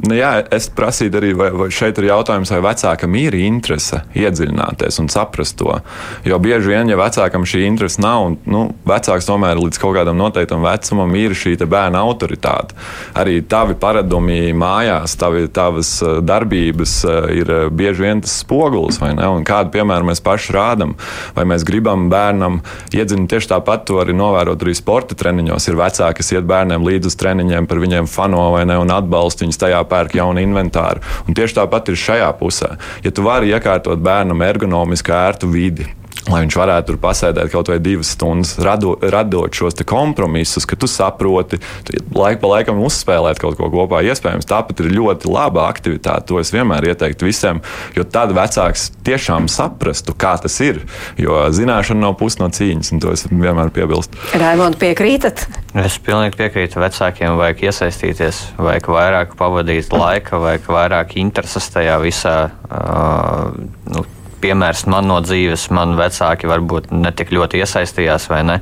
[0.10, 5.00] nu jā, es prasītu arī, vai, vai šeit ir jautājums, vai vecākam ir interese iedziļināties
[5.04, 5.80] un saprast saprast to.
[6.24, 10.18] Jo bieži vien, ja vecākam šī interese nav, un nu, vecāks tomēr līdz kaut kādam
[10.18, 12.76] noteiktam vecumam ir šī bērna autoritāte.
[13.16, 19.00] Arī tavi paradumi mājās, tavi, tavas eh, darbības eh, ir eh, bieži vien tas spogulis,
[19.02, 19.28] vai ne?
[19.28, 20.96] Un kādu piemēru mēs paši rādām,
[21.36, 22.62] vai mēs gribam bērnam
[22.94, 25.68] iedzināt tieši tāpat, to arī novērot arī sporta treniņos.
[25.70, 29.46] Ir vecāki, kas iet bērniem līdzi uz treniņiem, par viņiem fano vai ne, un atbalsta
[29.46, 31.04] viņus tajā pērk jaunu inventāru.
[31.26, 32.76] Un tieši tāpat ir šajā pusē.
[33.06, 35.88] Ja tu vari iekārtot bērnam ergonomiski ērtu vidi,
[36.30, 40.90] lai viņš varētu tur pasēdēt kaut vai divas stundas, rado, radot šos kompromisus, ka tu
[40.90, 44.02] saproti, tu laik pa laikam uzspēlēt kaut ko kopā.
[44.06, 46.26] Iespējams, tāpat ir ļoti laba aktivitāte.
[46.32, 47.62] To es vienmēr ieteiktu visiem,
[47.98, 50.82] jo tad vecāks tiešām saprastu, kā tas ir.
[51.22, 54.18] Jo zināšana nav puse no cīņas, un to es vienmēr piebilstu.
[54.42, 55.46] Raimond, piekrītat?
[55.86, 56.82] Es pilnīgi piekrītu.
[56.82, 62.38] Vecākiem vajag iesaistīties, vajag vairāk pavadīt laika, vajag vairāk intereses tajā visā.
[62.66, 63.54] Uh,
[63.94, 64.06] nu,
[64.46, 68.62] piemērs man no dzīves, man vecāki varbūt netik ļoti iesaistījās vai ne.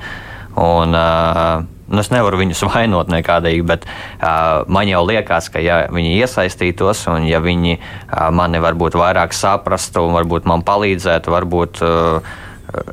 [0.53, 5.83] Un, uh, Nu, es nevaru viņus vainot nekādīgi, bet uh, man jau liekas, ka ja
[5.93, 11.83] viņi iesaistītos un ja viņi uh, mani varbūt vairāk saprastu un varbūt man palīdzētu, varbūt
[11.85, 12.33] uh,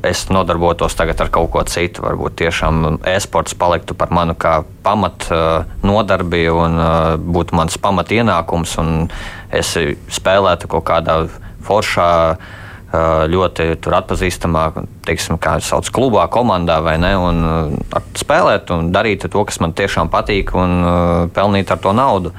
[0.05, 2.03] es nodarbotos tagad ar kaut ko citu.
[2.05, 5.25] Varbūt tiešām e-sports paliktu par manu kā pamat
[5.81, 6.77] nodarbi un
[7.17, 8.91] būtu mans pamat ienākums un
[9.49, 9.71] es
[10.13, 11.15] spēlētu kaut kādā
[11.65, 12.11] foršā
[12.91, 14.65] ļoti atpazīstamā,
[15.07, 17.37] teiksim, kā jau sauc, klubā, komandā vai ne, un
[18.19, 22.33] spēlēt un darīt to, kas man tiešām patīk, un pelnīt ar to naudu.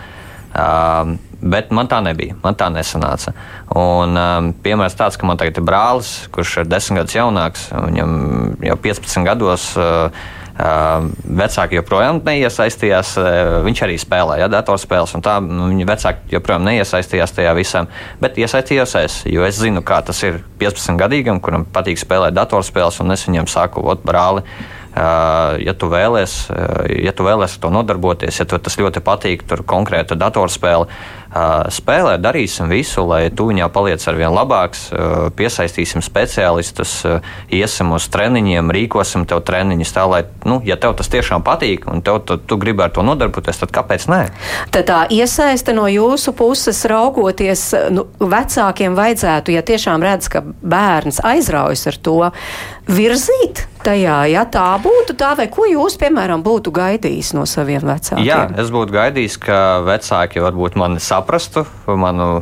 [1.42, 3.32] Bet man tā nebija, man tā nesanāca.
[3.74, 8.12] Un, um, piemērs tāds, ka man tagad ir brālis, kurš ir desmit gadus jaunāks, viņam
[8.68, 9.72] jau 15 gados.
[9.74, 13.14] Uh, Vecāki joprojām neiesaistījās.
[13.64, 17.86] Viņš arī spēlēja datorspēles, un tā nu, viņa vecāki joprojām neiesaistījās tajā visā.
[18.20, 23.00] Bet iesaistījos es, jo es zinu, kā tas ir 15 gadīgam, kuram patīk spēlēt datorspēles,
[23.04, 24.44] un es viņam saku, ot, brāli.
[24.92, 26.52] Ja tu vēlēsies,
[27.00, 30.84] ja tu vēlēsies ar to nodarboties, ja tev tas ļoti patīk, tur konkrēta datorspēle,
[31.72, 34.90] spēlē, darīsim visu, lai tu viņā paliec ar vien labāks,
[35.38, 36.98] piesaistīsim speciālistus,
[37.48, 42.04] iesim uz treniņiem, rīkosim tev treniņus tā, lai, nu, ja tev tas tiešām patīk un
[42.04, 44.22] tev, tu, tu gribi ar to nodarboties, tad kāpēc nē?
[44.76, 51.24] Tad tā iesaiste no jūsu puses raugoties, nu, vecākiem vajadzētu, ja tiešām redz, ka bērns
[51.24, 52.18] aizraujas ar to,
[52.92, 58.24] virzīt tajā, ja tā būtu tā, vai ko jūs, piemēram, būtu gaidījis no saviem vecākiem?
[58.26, 61.66] Jā, es būtu gaidījis, ka vecāki varbūt mani saprastu.
[61.86, 62.40] Manu,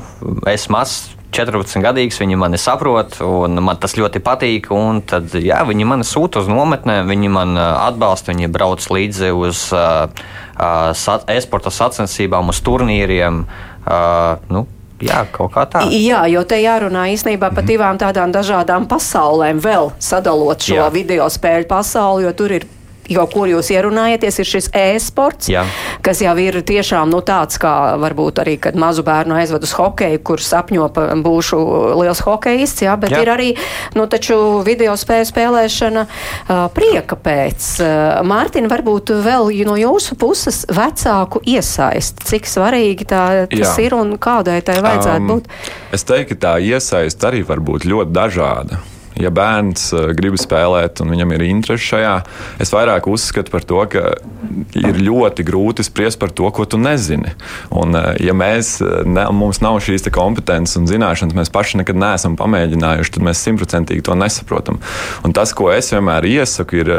[0.51, 4.71] es mazs 14 gadīgs, viņi mani saprot, un man tas ļoti patīk.
[5.11, 10.11] Tad, jā, viņi mani sūta uz nometnēm, viņi man atbalsta, viņi brauc līdzi uz uh,
[10.59, 13.45] uh, e-sporta sacensībām, uz turnīriem.
[13.81, 14.67] Uh, nu,
[15.05, 15.85] Jā, kaut kā tā.
[15.89, 17.71] Jā, jo te jārunā īstenībā par mhm.
[17.73, 20.91] divām tādām dažādām pasaulēm, vēl sadalot šo Jā.
[20.95, 22.69] video spēļu pasauli, jo tur ir
[23.11, 25.51] jo kur jūs ierunājaties, ir šis e-sports,
[26.05, 30.23] kas jau ir tiešām nu, tāds, kā varbūt arī, kad mazu bērnu aizved uz hokeju,
[30.27, 30.89] kur sapņo
[31.25, 31.61] būšu
[32.01, 33.23] liels hokejists, jā, bet jā.
[33.25, 33.49] ir arī,
[33.99, 37.71] nu, taču video spēju spēlēšana uh, prieka pēc.
[37.83, 43.75] Uh, Mārtiņ, varbūt vēl no jūsu puses vecāku iesaist, cik svarīgi tā tas jā.
[43.87, 45.51] ir un kādai tai vajadzētu um, būt?
[45.97, 48.81] Es teiktu, ka tā iesaist arī var būt ļoti dažāda
[49.23, 52.15] ja bērns uh, grib spēlēt un viņam ir interese šajā,
[52.63, 54.05] es vairāk uzskatu par to, ka
[54.79, 57.35] ir ļoti grūti spriest par to, ko tu nezini.
[57.71, 61.99] Un, uh, ja mēs, eh, ne, mums nav šīs kompetences un zināšanas, mēs paši nekad
[62.01, 64.81] neesam pamēģinājuši, tad mēs simtprocentīgi to nesaprotam.
[65.27, 66.95] Un tas, ko es vienmēr iesaku, ir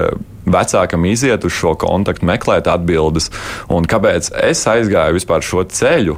[0.46, 3.30] vecākam iziet uz šo kontaktu, meklēt atbildes.
[3.72, 6.18] Un kāpēc es aizgāju vispār šo ceļu,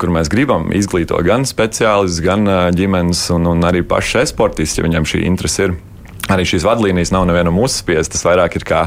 [0.00, 5.08] kur mēs gribam izglītot gan speciālistus, gan ģimenes un, un arī pašu esportistus, ja viņam
[5.08, 5.78] šī interese ir.
[6.28, 8.82] Arī šīs vadlīnijas nav nevienam uzspiestas, tas vairāk ir kā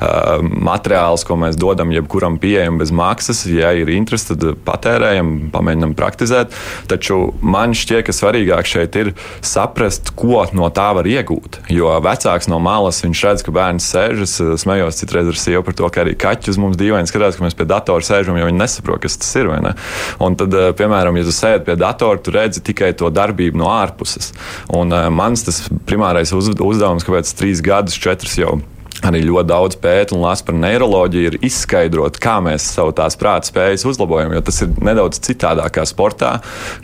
[0.00, 3.44] materiāls, ko mēs dodam jebkuram pieejam bez maksas.
[3.50, 6.54] Ja ir interese, tad patērējam, pamēģinam praktizēt.
[6.90, 9.12] Taču man šķiet, ka svarīgāk šeit ir
[9.44, 11.62] saprast, ko no tā var iegūt.
[11.72, 16.04] Jo vecāks no malas redz, ka bērns sēžas, smējos citreiz ar sievu par to, ka
[16.04, 19.18] arī kaķi uz mums dīvaini skatās, ka mēs pie datora sēžam, jo viņi nesaprot, kas
[19.22, 19.50] tas ir.
[20.22, 24.32] Un tad, piemēram, ja tu sēdi pie datora, tu redzi tikai to darbību no ārpuses.
[24.74, 28.56] Un uh, mans tas primārais uzdevums, kāpēc trīs gadus, četrus jau
[29.04, 33.50] arī ļoti daudz pēta un lasa par neiroloģiju, ir izskaidrot, kā mēs savu tās prāta
[33.50, 34.34] spējas uzlabojam.
[34.36, 36.36] Jo tas ir nedaudz citādāk kā sportā,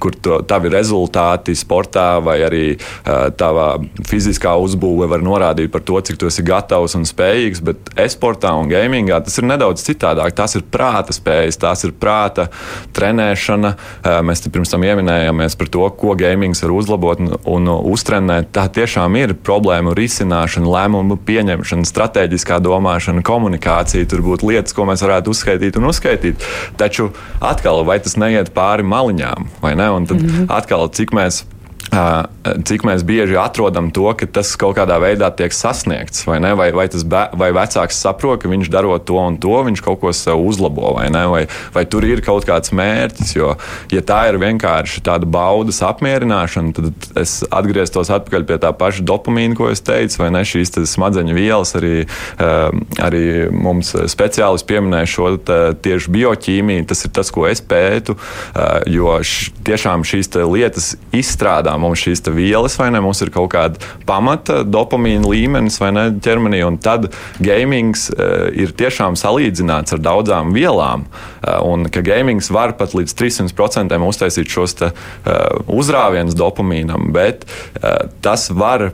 [0.03, 3.77] kur to, tavi rezultāti sportā vai arī uh, tava
[4.09, 7.63] fiziskā uzbūve var norādīt par to, cik tu esi gatavs un spējīgs.
[7.65, 10.35] Bet e-sportā un gamingā tas ir nedaudz citādāk.
[10.37, 12.49] Tās ir prāta spējas, tās ir prāta
[12.97, 13.75] trenēšana.
[14.03, 18.51] Uh, mēs pirms tam ieminējāmies par to, ko gamings var uzlabot un, un uztrenēt.
[18.55, 25.03] Tā tiešām ir problēmu risināšana, lēmumu pieņemšana, strateģiskā domāšana, komunikācija, tur būtu lietas, ko mēs
[25.05, 26.43] varētu uzskaitīt un uzskaitīt.
[26.81, 27.11] Taču
[27.41, 29.89] atkal, vai tas neiet pāri maliņām, vai ne?
[29.91, 30.47] Un tad mm -hmm.
[30.51, 31.45] atkal, cik mēs
[31.93, 36.55] cik mēs bieži atrodam to, ka tas kaut kādā veidā tiek sasniegts, vai, ne?
[36.57, 40.13] vai, vai, bē, vai vecāks saprot, ka viņš darot to un to, viņš kaut ko
[40.17, 41.27] sev uzlabo, vai, ne?
[41.29, 41.43] vai,
[41.75, 43.35] vai tur ir kaut kāds mērķis.
[43.37, 43.53] Jo,
[43.93, 49.59] ja tā ir vienkārši tāda baudas apmierināšana, tad es atgrieztos atpakaļ pie tā paša dopamīna,
[49.59, 50.45] ko es teicu, vai ne?
[50.49, 52.07] Šīs smadzeņu vielas arī,
[53.05, 55.31] arī mums speciālisti pieminēja šo
[55.85, 56.89] tieši bioķīmiju.
[56.89, 58.17] Tas ir tas, ko es pētu,
[58.91, 63.03] jo š, tiešām šīs lietas izstrādā mums šīs vielas, vai ne?
[63.03, 67.11] Mums ir kaut kāda pamata dopamīna līmenis vai ne ķermenī, un tad
[67.43, 73.17] gamings uh, ir tiešām salīdzināts ar daudzām vielām, uh, un ka gamings var pat līdz
[73.19, 78.93] 300% uztaisīt šos te, uh, uzrāvienus dopamīnam, bet uh, tas var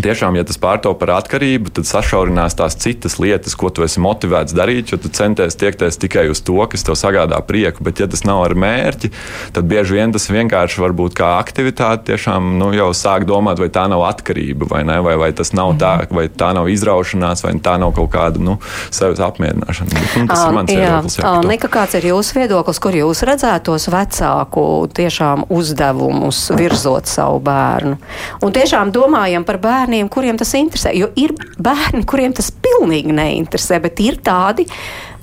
[0.00, 4.54] Tiešām, ja tas pārto par atkarību, tad sašaurinās tās citas lietas, ko tu esi motivēts
[4.56, 7.84] darīt, jo tu centies tiekties tikai uz to, kas tev sagādā prieku.
[7.84, 9.10] Bet, ja tas nav ar mērķi,
[9.56, 12.06] tad bieži vien tas vienkārši var būt kā aktivitāte.
[12.10, 15.74] Tiešām nu, jau sāk domāt, vai tā nav atkarība, vai, ne, vai, vai tas nav
[15.80, 16.16] tā, mhm.
[16.16, 18.56] vai tā nav izraušanās, vai tā nav kaut kāda nu,
[18.94, 20.04] sevis apmierināšana.
[20.16, 21.20] Nu, tas ir mans viedoklis.
[21.50, 24.64] Nika, kāds ir jūsu viedoklis, kur jūs redzētos vecāku
[24.96, 27.98] tiešām uzdevumus virzot savu bērnu?
[28.46, 30.92] Un tiešām domājam par bērnu bērniem, kuriem tas interesē.
[30.94, 34.66] Jo ir bērni, kuriem tas pilnīgi neinteresē, bet ir tādi,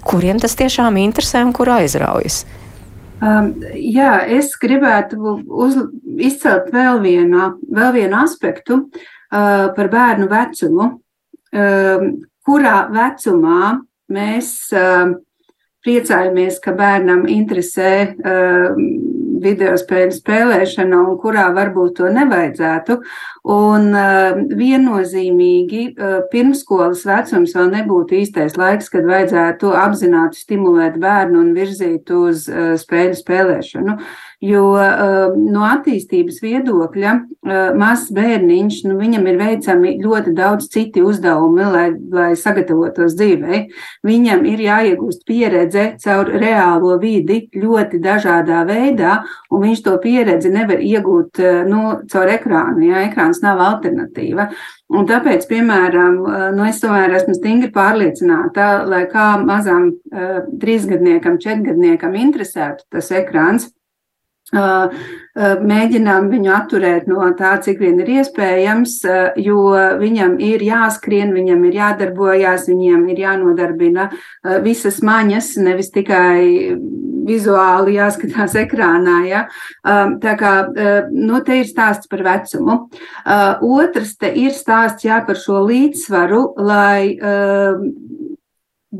[0.03, 2.45] kuriem tas tiešām interesē un kur aizraujas.
[3.17, 5.77] Um, jā, es gribētu uz,
[6.19, 10.89] izcelt vēl vienu, vēl vienu aspektu uh, par bērnu vecumu,
[11.55, 12.11] um,
[12.45, 13.79] kurā vecumā
[14.13, 15.15] mēs uh,
[15.81, 18.77] priecājamies, ka bērnam interesē uh,
[19.43, 22.99] video spēļu spēlēšana un kurā varbūt to nevajadzētu.
[23.47, 31.39] Un uh, viennozīmīgi uh, pirmskolas vecums vēl nebūtu īstais laiks, kad vajadzētu apzināti stimulēt bērnu
[31.45, 33.99] un virzīt uz uh, spēļu spēlēšanu.
[34.37, 41.01] Jo uh, no attīstības viedokļa uh, mazs bērniņš, nu, viņam ir veicami ļoti daudz citi
[41.01, 43.63] uzdevumi, lai, lai sagatavotos dzīvei.
[44.05, 50.85] Viņam ir jāiegūst pieredze caur reālo vidi ļoti dažādā veidā, un viņš to pieredzi nevar
[50.85, 52.83] iegūt uh, nu, caur ekrānu.
[52.91, 53.07] Ja?
[53.07, 54.51] Ekrāns nav alternatīva.
[54.93, 56.21] Un tāpēc, piemēram,
[56.55, 59.89] nu, es tomēr esmu stingri pārliecināta, lai kā mazam
[60.61, 63.67] trīsgadniekam, četrgadniekam interesētu tas ekrāns,
[64.55, 68.99] mēģinām viņu atturēt no tā, cik vien ir iespējams,
[69.43, 69.65] jo
[69.99, 74.09] viņam ir jāskrien, viņam ir jādarbojas, viņiem ir jānodarbina
[74.63, 76.77] visas maņas, nevis tikai
[77.27, 79.17] vizuāli jāskatās ekrānā.
[79.27, 79.43] Ja?
[79.83, 80.53] Tā kā
[81.11, 82.79] nu, te ir stāsts par vecumu.
[83.67, 87.17] Otrs te ir stāsts jā, par šo līdzsvaru, lai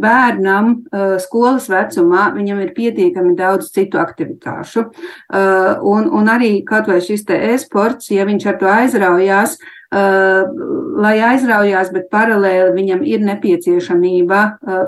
[0.01, 4.87] bērnam uh, skolas vecumā viņam ir pietiekami daudz citu aktivitāšu.
[4.87, 11.13] Uh, un, un arī kaut vai šis te e-sports, ja viņš ar to aizraujās, lai
[11.23, 14.39] aizraujās, bet paralēli viņam ir nepieciešamība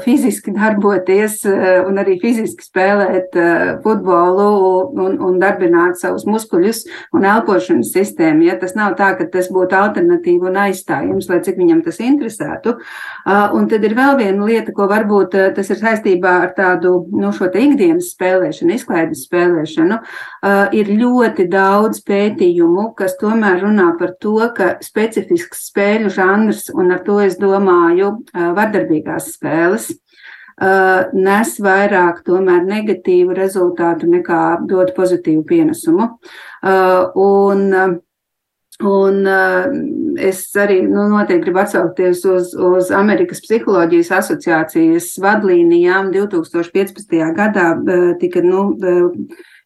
[0.04, 3.38] fiziski darboties un arī fiziski spēlēt
[3.86, 4.48] futbolu
[5.00, 6.84] un, un darbināt savus muskuļus
[7.16, 8.48] un elpošanas sistēmu.
[8.50, 12.76] Ja tas nav tā, ka tas būtu alternatīva un aizstājums, lai cik viņam tas interesētu.
[13.56, 17.48] Un tad ir vēl viena lieta, ko varbūt tas ir saistībā ar tādu, nu, šo
[17.54, 20.02] te ikdienas spēlēšanu, izklaides spēlēšanu.
[20.76, 27.04] Ir ļoti daudz pētījumu, kas tomēr runā par to, ka specifisks spēļu žanrs, un ar
[27.06, 29.90] to es domāju vardarbīgās spēles,
[31.16, 36.12] nes vairāk tomēr negatīvu rezultātu nekā dod pozitīvu pienesumu.
[37.16, 38.00] Un,
[38.80, 39.26] Un
[40.16, 46.14] es arī nu, noteikti gribu atsaukties uz, uz Amerikas Psiholoģijas asociācijas vadlīnijām.
[46.14, 47.18] 2015.
[47.36, 47.66] gadā
[48.22, 48.62] tika nu,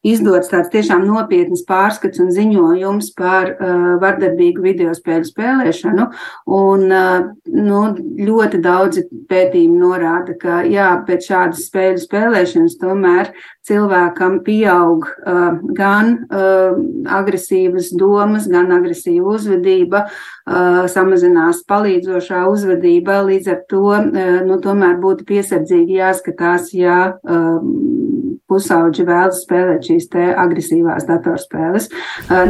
[0.04, 6.10] izdots tāds tiešām nopietns pārskats un ziņojums par uh, vardarbīgu video spēļu spēlēšanu.
[6.60, 7.82] Un, uh, nu,
[8.20, 13.32] ļoti daudzi pētījumi norāda, ka jā, pēc šādas spēļu spēlēšanas tomēr
[13.64, 16.76] cilvēkam pieaug uh, gan uh,
[17.16, 23.22] agresīvas domas, gan agresīva uzvedība, uh, samazinās palīdzošā uzvedība.
[23.30, 24.04] Līdz ar to uh,
[24.44, 31.90] nu, tomēr būtu piesardzīgi jāskatās, ja um, pusauģi vēlas spēlēt šīs te agresīvās datorspēles.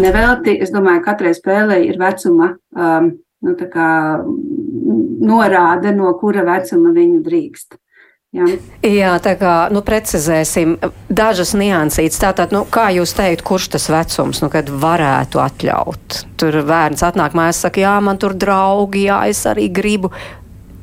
[0.02, 3.92] Nevelti, es domāju, katrai spēlei ir vecuma um, nu, kā,
[5.24, 7.80] norāde, no kura vecuma viņu drīkst.
[8.34, 8.48] Jā.
[8.82, 12.18] Jā, tā kā nu, precizēsim dažas niansītas.
[12.18, 16.24] Tātad, nu, kā jūs teikt, kurš tas vecums, nu, kad varētu atļaut?
[16.42, 20.10] Tur bērns atnāk mājās, saka, jā, man tur draugi, jā, es arī gribu.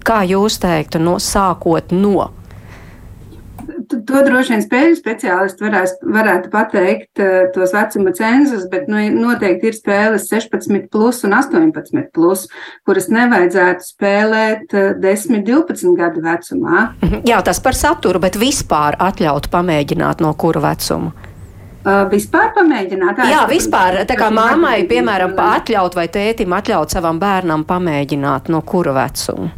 [0.07, 2.31] Kā jūs teiktu, no sākot no?
[3.91, 9.71] To droši vien spēļu speciālisti varēs, varētu pateikt uh, tos vecuma cenzus, bet nu, noteikti
[9.71, 12.47] ir spēles 16 plus un 18 plus,
[12.87, 16.85] kuras nevajadzētu spēlēt uh, 10, 12 gadu vecumā.
[17.03, 17.27] Mhm.
[17.27, 21.11] Jā, tas par saturu, bet vispār atļaut pamēģināt no kura vecuma?
[21.81, 23.23] Uh, vispār pamēģināt.
[23.31, 24.03] Jā, vispār.
[24.07, 29.49] Tā kā mammai, piemēram, atļaut vai tētim atļaut savam bērnam pamēģināt no kura vecuma?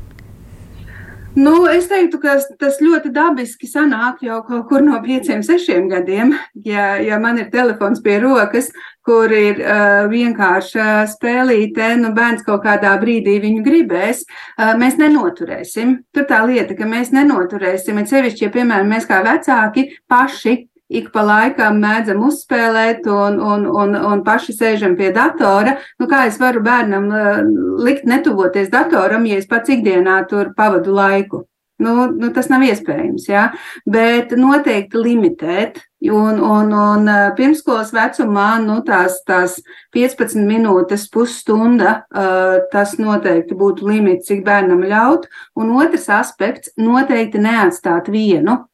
[1.34, 6.34] Nu, es teiktu, ka tas ļoti dabiski sanāk jau kaut kur no pieciem, sešiem gadiem.
[6.68, 8.68] Ja, ja man ir telefons pie rokas,
[9.06, 16.02] kur ir uh, vienkārša spēlīte, nu, bērns kaut kādā brīdī viņu gribēs, uh, mēs nenoturēsim.
[16.12, 20.58] Tur tā lieta, ka mēs nenoturēsim, ir sevišķi, ja, piemēram, mēs kā vecāki paši
[20.98, 25.76] ik pa laikam mēdzam uzspēlēt un, un, un, un paši sēžam pie datora.
[26.00, 27.40] Nu, kā es varu bērnam uh,
[27.82, 31.46] likt netuvoties datoram, ja es pats ikdienā tur pavadu laiku?
[31.82, 33.48] Nu, nu, tas nav iespējams, jā.
[33.90, 35.80] bet noteikti limitēt.
[36.02, 39.60] Un, un, un uh, pirmskolas vecumā nu, tās, tās
[39.94, 45.28] 15 minūtes, pusstunda, uh, tas noteikti būtu limits, cik bērnam ļaut.
[45.58, 48.71] Un otrs aspekts- noteikti neatstāt vienu Eh,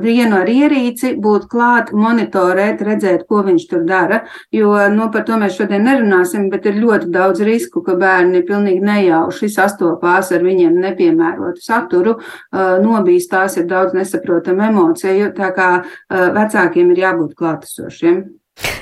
[0.00, 4.20] vienu ar ierīci, būt klāt, monitorēt, redzēt, ko viņš tur dara.
[4.52, 8.84] Jo nu, par to mēs šodien nerunāsim, bet ir ļoti daudz risku, ka bērni pilnīgi
[8.84, 16.30] nejauši sastopās ar viņiem nepiemērotu saturu, eh, nobīstās ir daudz nesaprotamu emociju, tā kā eh,
[16.38, 18.24] vecākiem ir jābūt klātesošiem.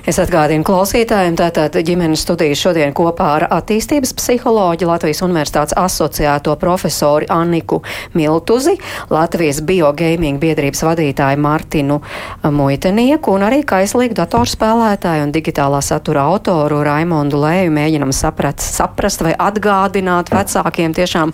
[0.03, 7.29] Es atgādinu klausītājiem, tātad ģimenes studijas šodien kopā ar attīstības psiholoģi Latvijas Universitātes asociēto profesoru
[7.31, 7.79] Anniku
[8.19, 8.75] Miltuzi,
[9.15, 12.01] Latvijas biogaming biedrības vadītāju Martinu
[12.43, 19.37] Muitenieku un arī kaislīgu datorspēlētāju un digitālā satura autoru Raimondu Lēju mēģinam saprat, saprast vai
[19.39, 21.31] atgādināt vecākiem tiešām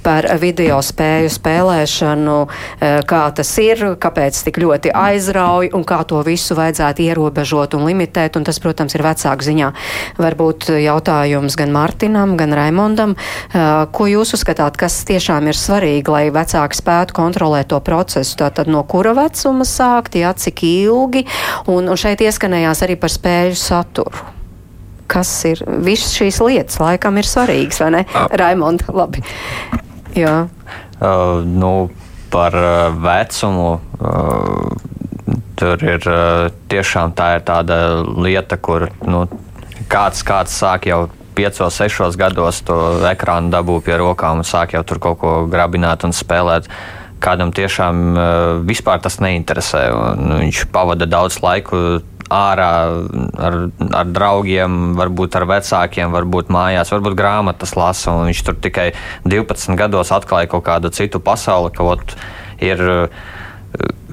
[0.00, 2.38] par video spēju spēlēšanu,
[2.80, 7.84] eh, kā tas ir, kāpēc tik ļoti aizrauj un kā to visu vajadzētu ierobežot un
[7.88, 9.72] limitēt un tas, protams, ir vecāku ziņā.
[10.20, 13.16] Varbūt jautājums gan Martinam, gan Raimondam,
[13.92, 18.38] ko jūs uzskatāt, kas tiešām ir svarīgi, lai vecāki spētu kontrolēt to procesu?
[18.40, 21.24] Tātad no kura vecuma sākt, jā, cik ilgi,
[21.68, 24.26] un, un šeit ieskanējās arī par spēļu saturu.
[25.08, 28.02] Kas ir visas šīs lietas, laikam ir svarīgas, vai ne?
[28.36, 29.24] Raimonda, labi.
[30.18, 30.42] Jā.
[30.98, 31.88] Uh, nu,
[32.30, 33.78] par uh, vecumu.
[33.96, 34.97] Uh,
[35.58, 36.04] Tur ir
[36.70, 39.24] tiešām tā ir tāda lieta, kur nu,
[39.90, 42.76] kāds, kāds sāk jau piecos, sešos gados to
[43.10, 46.70] ekrānu dabū pie rokām un sāk jau tur kaut ko grabināt un spēlēt.
[47.22, 48.14] Kādam tiešām
[48.66, 49.88] vispār tas neinteresē.
[50.44, 51.98] Viņš pavada daudz laiku
[52.30, 52.72] ārā
[53.40, 53.56] ar,
[53.96, 58.14] ar draugiem, varbūt ar vecākiem, varbūt mājās, varbūt grāmatas lasa.
[58.28, 58.90] Viņš tur tikai
[59.26, 62.14] 12 gados atklāja kaut kādu citu pasauli, ka ot,
[62.62, 62.84] ir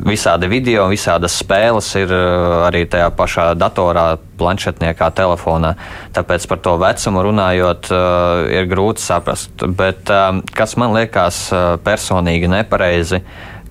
[0.06, 4.06] visādi video, visādas spēles ir eh, arī tajā pašā datorā,
[4.40, 5.76] planšetniekā, telefonā.
[6.16, 9.68] Tāpēc par to vecumu runājot, eh, ir grūti saprast.
[9.78, 11.48] Bet eh, kas man liekas
[11.86, 13.24] personīgi nepareizi,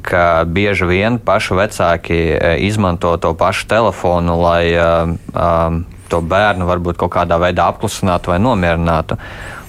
[0.04, 2.18] ka bieži vien paši vecāki
[2.66, 9.18] izmanto to pašu telefonu, lai um, to bērnu varbūt kaut kādā veidā apklusinātu vai nomierinātu.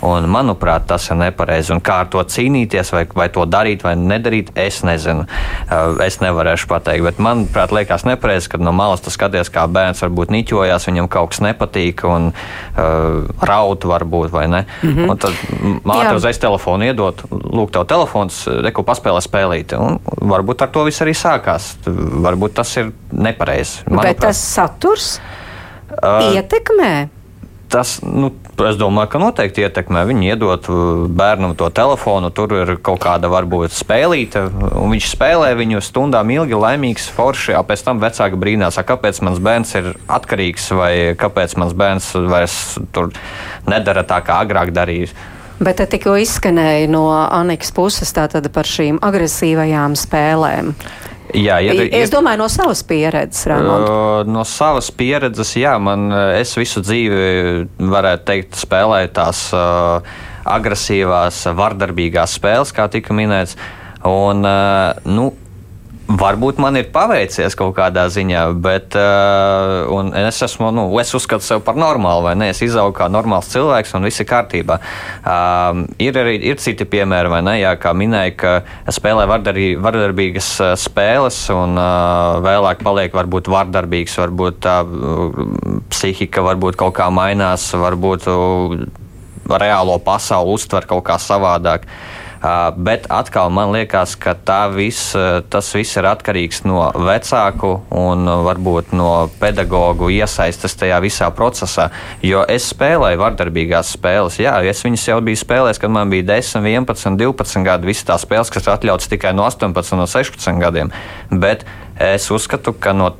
[0.05, 1.71] Un, manuprāt, tas ir nepareizi.
[1.73, 5.23] Un kā ar to cīnīties, vai, vai to darīt, vai nedarīt, es nezinu.
[5.65, 7.05] Uh, es nevarēšu pateikt.
[7.08, 11.31] Bet, manuprāt, liekas nepareizi, kad no malas tas skaties, kā bērns varbūt niķojās, viņam kaut
[11.34, 14.65] kas nepatīk un uh, raut varbūt, vai ne.
[14.84, 15.10] Mm -hmm.
[15.10, 19.73] Un tad māte uzreiz telefonu iedot, lūk, tev telefons, reku paspēlē spēlīt.
[19.79, 21.73] Un varbūt ar to viss arī sākās.
[22.27, 23.81] Varbūt tas ir nepareizi.
[23.89, 24.03] Manuprāt.
[24.03, 25.19] Bet tas saturs
[26.03, 26.93] ietekmē.
[27.75, 28.29] tas, nu,
[28.69, 30.05] es domāju, ka noteikti ietekmē.
[30.08, 34.45] Viņi iedod uh, bērnam to telefonu, tur ir kaut kāda varbūt spēlīta,
[34.79, 37.58] un viņš spēlē viņu stundām ilgi, laimīgs, forši.
[37.67, 42.60] Pēc tam vecāki brīnās, kāpēc mans bērns ir atkarīgs vai kāpēc mans bērns vairs
[42.95, 43.12] tur
[43.67, 45.12] nedara tā, kā agrāk darīja.
[45.55, 48.12] Bet te tikko izskanēja no Anikas puses
[48.51, 50.73] par šīm agresīvajām spēlēm.
[51.36, 53.88] Jā, ir, ir, es domāju, no savas pieredzes, Rāmond.
[53.88, 61.41] Uh, no savas pieredzes, jā, man es visu dzīvi, varētu teikt, spēlēju tās uh, agresīvās,
[61.58, 63.58] vardarbīgās spēles, kā tika minēts.
[64.06, 65.32] Un, uh, nu,
[66.06, 71.63] Varbūt man ir paveicies kaut kādā ziņā, bet uh, es esmu, nu, es uzskatu sevi
[71.65, 72.52] par normālu, vai ne?
[72.54, 74.77] Es izaugu kā normāls cilvēks, un viss ir kārtībā.
[75.25, 77.56] Uh, ir arī ir citi piemēri, vai ne?
[77.58, 78.54] Jā, kā minēja, ka
[78.94, 85.42] spēlē vardarbī, vardarbīgas uh, spēles, un uh, vēlāk paliek varbūt vardarbīgs, varbūt tā uh,
[85.90, 88.77] psihika varbūt kaut kā mainās, varbūt uh,
[89.58, 91.90] reālo pasauli uztver kaut kā savādāk.
[91.90, 92.25] Uh,
[92.75, 94.35] Bet atkal man liekas, ka
[94.73, 95.13] viss,
[95.50, 101.89] tas viss ir atkarīgs no vecāku un varbūt no pedagoģu iesaistas tajā visā procesā.
[102.25, 104.37] Jo es spēlēju vardarbīgās spēles.
[104.43, 107.89] Jā, es viņas jau biju spēlējis, kad man bija 10, 11, 12 gadi.
[107.89, 110.93] Visas tās spēles, kas atļautas tikai no 18, no 16 gadiem.
[111.31, 111.65] Bet
[111.96, 113.13] Es uzskatu, ka, no,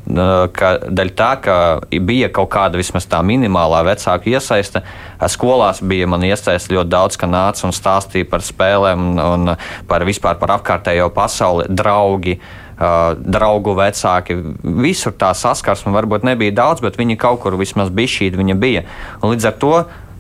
[0.52, 1.56] ka dēļ tā, ka
[2.04, 4.82] bija kaut kāda vismaz tā minimālā vecāku iesaiste,
[5.32, 9.54] skolās bija man iesaiste ļoti daudz, ka nāca un stāstīja par spēlēm un
[9.88, 12.40] par vispār par apkārtējo pasauli, draugi.
[12.76, 14.36] Uh, draugu vecāki.
[14.84, 18.82] Visur tā saskarsme varbūt nebija daudz, bet viņi kaut kur vismaz bija šī, viņa bija.
[19.22, 19.72] Un līdz ar to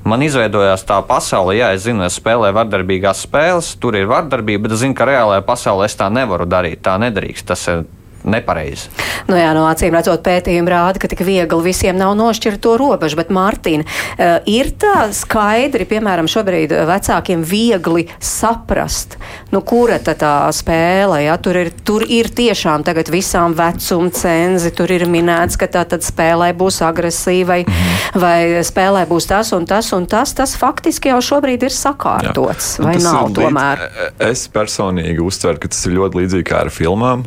[0.07, 4.77] man izveidojās tā pasaule, ja es zinu, es spēlēju vardarbīgās spēles, tur ir vardarbība, bet
[4.77, 7.47] es zinu, ka reālajā pasaulē es tā nevaru darīt, tā nedrīkst.
[7.49, 7.83] Tas ir
[8.25, 8.91] nepareizi.
[9.29, 13.19] Nu jā, no acīm redzot, pētījumi rāda, ka tik viegli visiem nav nošķirt to robežu,
[13.19, 19.17] bet Mārtiņa, uh, ir tā skaidri, piemēram, šobrīd vecākiem viegli saprast,
[19.53, 24.91] nu, kura tā spēle, ja tur ir, tur ir tiešām tagad visām vecuma cenzi, tur
[24.93, 28.21] ir minēts, ka tā tad spēlē būs agresīva vai, mhm.
[28.21, 32.87] vai spēlē būs tas un tas un tas, tas faktiski jau šobrīd ir sakārtots, jā.
[32.87, 33.85] vai nav tomēr?
[34.31, 37.25] Es personīgi uztveru, ka tas ir ļoti līdzīgi kā ar filmām.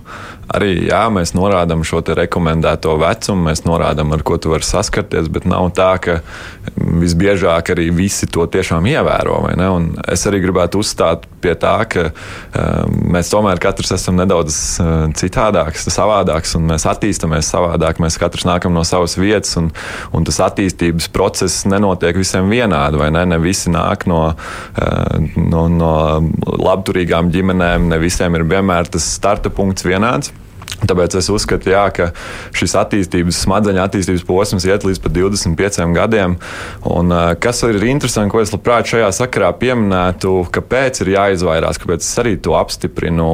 [0.48, 5.46] Arī jā, mēs norādām šo rekomendēto vecumu, mēs norādām, ar ko tu vari saskarties, bet
[5.48, 6.20] nav tā, ka
[6.76, 9.40] visbiežāk arī visi to tiešām ievēro.
[10.08, 15.86] Es arī gribētu uzstāt pie tā, ka um, mēs tomēr katrs esam nedaudz uh, citādāks,
[15.92, 18.02] savādāks, un mēs attīstāmies savādāk.
[18.02, 19.70] Mēs katrs nākam no savas vietas, un,
[20.14, 23.00] un tas attīstības process nenotiek visiem vienādi.
[23.14, 23.24] Ne?
[23.28, 25.94] ne visi nāk no, uh, no, no
[26.68, 30.34] labturīgām ģimenēm, ne visiem ir vienmēr tas starta punkts vienāds.
[30.78, 32.12] Tāpēc es uzskatu, jā, ka
[32.54, 36.36] šis attīstības, smadzeņu attīstības posms iet līdz pat 25 gadiem.
[36.86, 42.14] Un, kas ir interesanti, ko es labprāt šajā sakarā pieminētu, kāpēc ir jāizvairās, kāpēc es
[42.22, 43.28] arī to apstiprinu.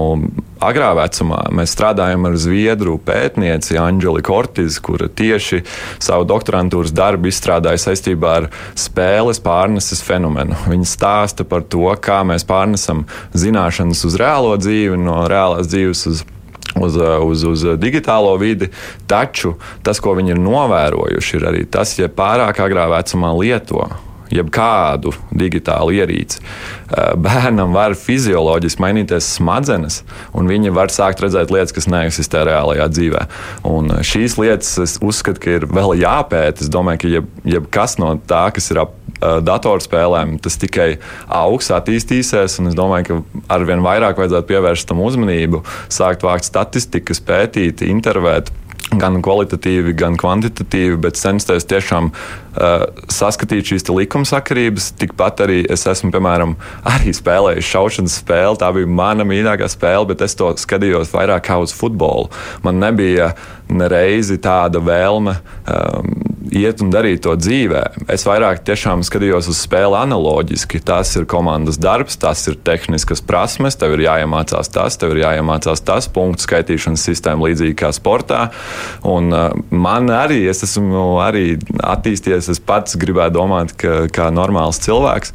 [0.65, 5.61] Agrā vecumā mēs strādājam ar zviedru pētnieci Anģeli Kortizi, kura tieši
[6.01, 10.57] savu doktorantūras darbu izstrādāja saistībā ar spēles pārneses fenomenu.
[10.71, 13.05] Viņa stāsta par to, kā mēs pārnesam
[13.37, 16.25] zināšanas uz reālo dzīvi, no reālās dzīves uz
[16.81, 18.71] uz, uz, uz digitālo vidi.
[19.11, 23.89] Taču tas, ko viņi ir novērojuši, ir arī tas, ja pārāk agrā vecumā lieto
[24.35, 26.41] jebkādu digitālu ierīci.
[27.21, 30.01] Bērnam var fizioloģiski mainīties smadzenes,
[30.35, 33.25] un viņi var sākt redzēt lietas, kas neeksistē reālajā dzīvē.
[33.69, 36.65] Un šīs lietas es uzskatu, ka ir vēl jāpēta.
[36.65, 38.97] Es domāju, ka jeb, jebkas no tā, kas ir ap
[39.45, 40.91] datorspēlēm, tas tikai
[41.29, 42.59] augs, attīstīsies.
[42.61, 48.53] Es domāju, ka arvien vairāk vajadzētu pievērst tam uzmanību, sākt vākt statistikas, pētīt, intervēt
[48.93, 54.91] gan kvalitatīvi, gan kvantitatīvi, bet censties tiešām uh, saskatīt šīs likumsakarības.
[55.01, 56.55] Tikpat arī es esmu, piemēram,
[56.95, 58.61] arī spēlējis šaušanas spēli.
[58.61, 62.31] Tā bija mana mīļākā spēle, bet es to skatījos vairāk kā uz futbolu.
[62.67, 63.33] Man nebija
[63.73, 65.39] nereizi tāda vēlme.
[65.65, 67.83] Um, iet un darīt to dzīvē.
[68.13, 70.83] Es vairāk tiešām skatījos uz spēli analoģiski.
[70.85, 75.85] Tas ir komandas darbs, tas ir tehniskas prasmes, tev ir jāiemācās tas, tev ir jāiemācās
[75.87, 78.49] tas punktu skaitīšanas sistēma līdzīgi kā sportā.
[79.09, 84.83] Un, uh, man arī, es esmu arī attīstījies, es pats gribētu domāt, ka, kā normāls
[84.85, 85.35] cilvēks.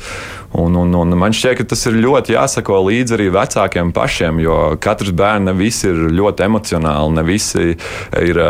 [0.59, 4.59] Un, un, un man šķiet, ka tas ir ļoti jāsako līdzi arī vecākiem pašiem, jo
[4.81, 8.45] katrs bērns ne visi ir ļoti emocionāli, ne visi ir.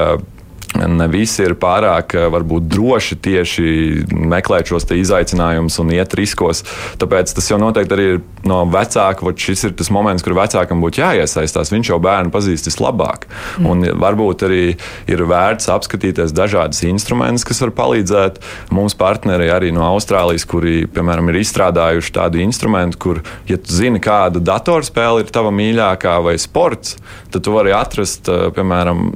[0.77, 3.69] Ne visi ir pārāk varbūt, droši tieši
[4.13, 6.61] meklēt šos izaicinājumus un iet riskos.
[7.01, 9.33] Tāpēc tas jau noteikti arī ir no vecāka.
[9.39, 11.71] Šis ir tas moments, kur vecākam būtu jāiesaistās.
[11.73, 13.25] Viņš jau bērnu pazīst vislabāk.
[13.57, 13.69] Mm.
[13.71, 14.61] Un varbūt arī
[15.09, 18.37] ir vērts apskatīties dažādas instrumentus, kas var palīdzēt.
[18.75, 24.01] Mums partneri arī no Austrālijas, kuri, piemēram, ir izstrādājuši tādu instrumentu, kur, ja tu zini,
[24.03, 26.99] kāda datorspēle ir tava mīļākā vai sports,
[27.33, 29.09] tad tu vari atrast, piemēram,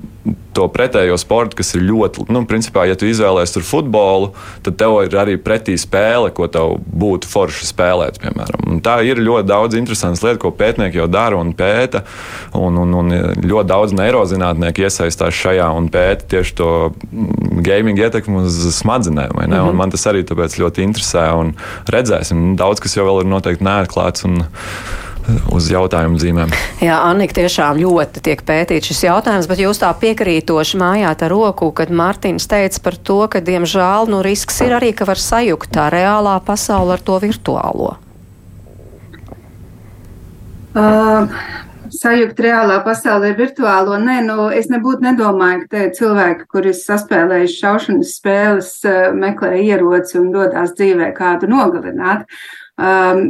[0.54, 4.30] to pretējo sportu, kas ir ļoti, nu, principā, ja tu izvēlēsies tur futbolu,
[4.64, 8.64] tad tev ir arī pretī spēle, ko tev būtu forši spēlēt, piemēram.
[8.72, 12.04] Un tā ir ļoti daudz interesantas lietas, ko pētnieki jau dara un pēta,
[12.56, 16.72] un, un, un ļoti daudz neirozinātnieki iesaistās šajā un pēta tieši to
[17.66, 19.34] gaming ietekmi uz smadzenēm.
[19.34, 19.80] Mm -hmm.
[19.80, 21.56] Man tas arī tāpēc ļoti interesē un
[21.90, 22.56] redzēsim.
[22.56, 24.26] Daudz kas jau ir noteikti neatklāts.
[24.26, 24.46] Un,
[25.54, 26.54] uz jautājumu zīmēm.
[26.88, 31.72] Jā, Annika, tiešām ļoti tiek pētīts šis jautājums, bet jūs tā piekrītoši mājāt ar roku,
[31.76, 35.90] kad Mārtiņš teica par to, ka, diemžēl, nu, risks ir arī, ka var sajukt tā
[35.94, 37.96] reālā pasaule ar to virtuālo.
[40.74, 41.30] Uh,
[41.94, 43.98] sajūgt reālā pasaulē ar virtuālo.
[44.02, 48.74] Nē, nu, es nebūtu nedomāju, ka cilvēki, kuri saspēlējuši šaušanas spēles,
[49.20, 52.26] meklē ieroci un dodas dzīvē kādu nogalināt.
[52.78, 53.28] Um,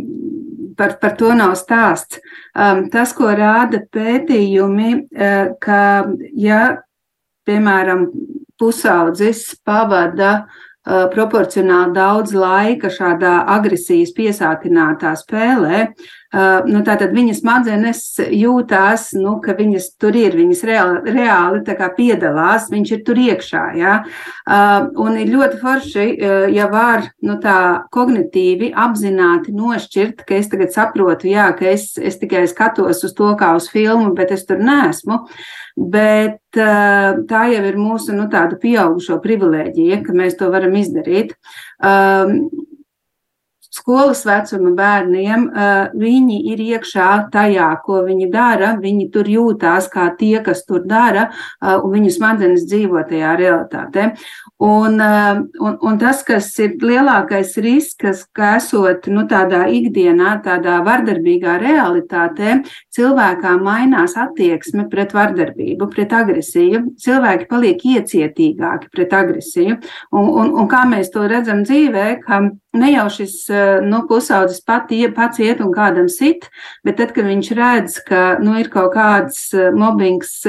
[0.77, 2.21] par, par to nav stāsts.
[2.55, 5.81] Um, tas, ko rāda pētījumi, uh, ka,
[6.39, 6.63] ja,
[7.47, 8.07] piemēram,
[8.59, 18.01] pusaudzis pavada uh, proporcionāli daudz laika šādā agresijas piesātinātā spēlē, Uh, nu, tātad viņas smadzenes
[18.33, 21.61] jūtās, nu, ka viņas tur ir, viņas reāli, reāli
[21.97, 23.63] piedalās, viņš ir tur iekšā.
[23.77, 23.93] Ja?
[24.97, 26.05] Un ir ļoti forši,
[26.55, 32.17] ja var nu, tā kognitīvi apzināti nošķirt, ka es tagad saprotu, jā, ka es, es
[32.21, 35.23] tikai skatos uz to kā uz filmu, bet es tur nesmu.
[35.77, 41.33] Bet tā jau ir mūsu nu, pieaugušo privilēģija, ka mēs to varam izdarīt.
[41.81, 42.49] Um,
[43.73, 45.47] skolas vecuma bērniem,
[45.97, 51.29] viņi ir iekšā tajā, ko viņi dara, viņi tur jūtās kā tie, kas tur dara,
[51.61, 54.11] un viņu smadzenes dzīvo tajā realitātē.
[54.63, 61.57] Un, un, un tas, kas ir lielākais risks, ka esot nu, tādā ikdienā, tādā vardarbīgā
[61.63, 62.61] realitātē,
[62.93, 66.83] cilvēkā mainās attieksme pret vardarbību, pret agresiju.
[67.03, 69.79] Cilvēki paliek iecietīgāki pret agresiju.
[70.13, 73.35] Un, un, un kā mēs to redzam dzīvē, ka ne jau šis
[73.85, 76.47] nu, pusaudzis pati, pats iet un kādam sit,
[76.85, 80.39] bet tad, kad viņš redz, ka nu, ir kaut kāds mobbings,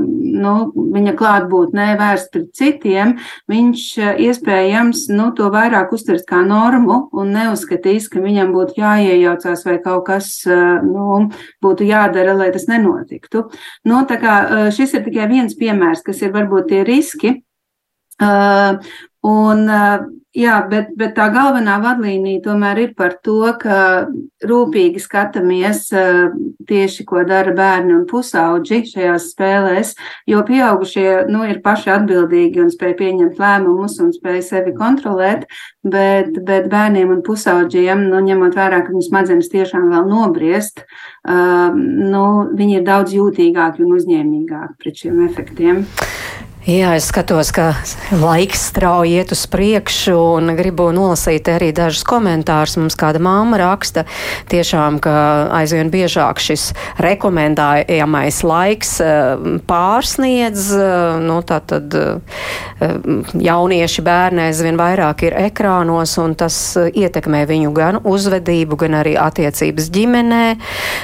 [0.00, 0.54] nu,
[0.94, 3.16] viņa klātbūtnē vērsts pret citiem,
[3.52, 3.84] viņš
[4.24, 10.06] iespējams nu, to vairāk uztvers kā normu un neuzskatīs, ka viņam būtu jāiejaucās vai kaut
[10.08, 11.28] kas nu,
[11.64, 13.46] būtu jādara, lai tas nenotiktu.
[13.88, 14.36] Nu, kā,
[14.74, 17.38] šis ir tikai viens piemērs, kas ir varbūt tie riski.
[18.22, 18.78] Uh,
[19.24, 20.04] un, uh,
[20.34, 23.76] Jā, bet, bet tā galvenā vadlīnija tomēr ir par to, ka
[24.42, 26.32] rūpīgi skatāmies eh,
[26.66, 29.92] tieši, ko dara bērni un pusauģi šajās spēlēs,
[30.26, 35.46] jo pieaugušie nu, ir paši atbildīgi un spēj pieņemt lēmumus un spēj sevi kontrolēt,
[35.86, 41.70] bet, bet bērniem un pusauģiem, nu, ņemot vērā, ka viņu smadzenes tiešām vēl nobriest, uh,
[41.76, 42.24] nu,
[42.58, 45.84] viņi ir daudz jūtīgāki un uzņēmīgāki pret šiem efektiem.
[46.64, 47.74] Jā, es skatos, ka
[48.08, 52.78] laiks strauji iet uz priekšu un gribu nolasīt arī dažus komentārus.
[52.80, 54.06] Mums kāda māma raksta
[54.48, 55.12] tiešām, ka
[55.58, 56.70] aizvien biežāk šis
[57.04, 62.40] rekomendējamais laiks eh, pārsniedz, eh, nu tā tad eh,
[63.44, 69.92] jaunieši bērni aizvien vairāk ir ekrānos un tas ietekmē viņu gan uzvedību, gan arī attiecības
[69.92, 70.42] ģimenē.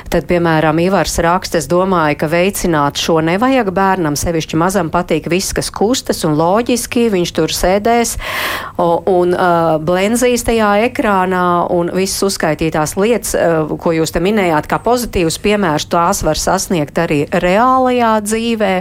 [0.09, 5.50] Tad, piemēram, Ivars raksta, es domāju, ka veicināt šo nevajag bērnam, sevišķi mazam patīk viss
[5.51, 8.17] viss, kas kustas un loģiski, viņš tur sēdēs
[8.79, 14.79] un uh, blenzīs tajā ekrānā un visas uzskaitītās lietas, uh, ko jūs te minējāt, kā
[14.79, 18.75] pozitīvus piemērus, tās var sasniegt arī reālajā dzīvē.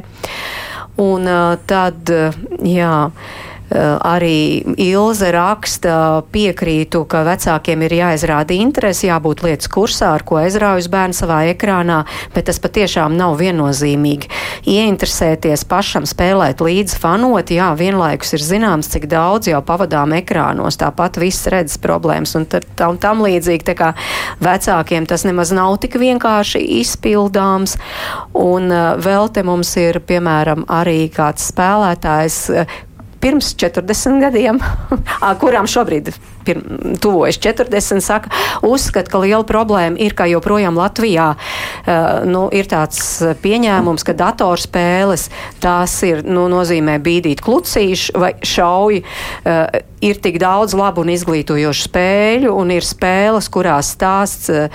[1.00, 2.10] Un uh, tad,
[2.66, 3.10] jā.
[3.70, 10.40] Eh, arī Ilze raksta, piekrītu, ka vecākiem ir jāizrāda interesi, jābūt lietas kursā, ar ko
[10.42, 12.00] aizraujas bērns savā ekrānā,
[12.34, 14.32] bet tas patiešām nav viennozīmīgi.
[14.66, 21.22] Ieinteresēties pašam spēlēt līdzi, fanot, jā, vienlaikus ir zināms, cik daudz jau pavadām ekrānos, tāpat
[21.22, 23.94] viss redz problēmas un tam, tam līdzīgi, tā kā
[24.42, 27.78] vecākiem tas nemaz nav tik vienkārši izpildāms.
[28.34, 32.44] Un uh, vēl te mums ir, piemēram, arī kāds spēlētājs,
[33.22, 34.62] pirms 40 gadiem,
[35.42, 36.14] kurām šobrīd
[37.02, 38.32] tuvojas 40, saka,
[38.66, 43.02] uzskata, ka liela problēma ir, ka joprojām Latvijā uh, nu, ir tāds
[43.44, 45.30] pieņēmums, ka datorspēles
[45.64, 49.06] tās ir, nu, nozīmē bīdīt klucīšu vai šauju.
[49.44, 54.70] Uh, ir tik daudz labu un izglītojošu spēļu, un ir spēles, kurās stāsts uh,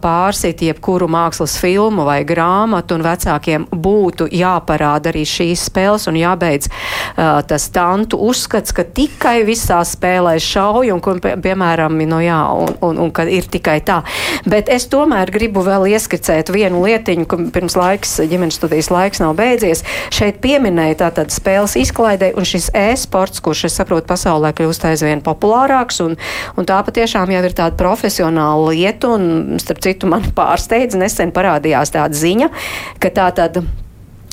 [0.00, 6.70] pārsit jebkuru mākslas filmu vai grāmatu, un vecākiem būtu jāparāda arī šīs spēles un jābeidz
[6.70, 12.74] uh, tas tantu uzskats, ka tikai visās spēlēs šauj, un, un piemēram, nu jā, un,
[12.86, 14.00] un, un ka ir tikai tā.
[14.48, 19.36] Bet es tomēr gribu vēl ieskicēt vienu lietiņu, ka pirms laiks, ģimenes studijas laiks nav
[19.38, 19.84] beidzies.
[20.14, 26.02] Šeit pieminēja tātad spēles izklaidē, un šis e-sports, kurš, es saprotu, pasaulē kļūst aizvien populārāks,
[26.04, 26.18] un,
[26.56, 31.94] un tā patiešām jau ir tāda profesionāla lieta, un, starp citu, man pārsteidz, nesen parādījās
[31.96, 32.52] tāda ziņa,
[33.02, 33.62] ka tā tad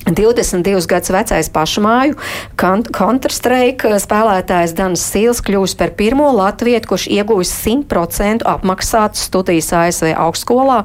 [0.04, 2.18] 22 gadus vecais pašmāju
[2.60, 10.82] Counter-Strike spēlētājs Danis Sīls kļūs par pirmo latvietu, kurš iegūs 100% apmaksātas studijas ASV augstskolā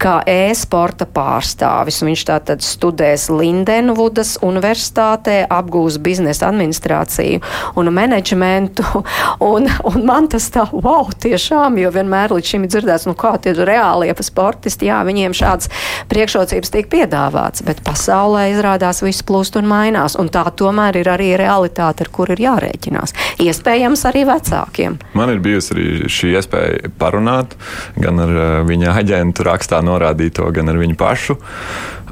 [0.00, 2.00] kā e-sporta pārstāvis.
[2.06, 7.42] Viņš tātad studēs Lindenvudas universitātē, apgūs biznesa administrāciju
[7.76, 8.86] un menedžmentu.
[9.42, 13.32] Un, un man tas tā, wow, tiešām, jo vienmēr līdz šim ir dzirdēts, nu kā
[13.42, 15.70] tie reālie sportisti, jā, viņiem šādas
[16.12, 20.14] priekšrocības tiek piedāvāts, bet pasaulē izrādās viss plūst un mainās.
[20.18, 23.14] Un tā tomēr ir arī realitāte, ar kur ir jārēķinās.
[23.42, 24.98] Iespējams, arī vecākiem.
[25.18, 27.56] Man ir bijusi arī šī iespēja parunāt
[27.98, 31.38] gan ar uh, viņa aģentu rakstā norādīto, gan ar viņu pašu.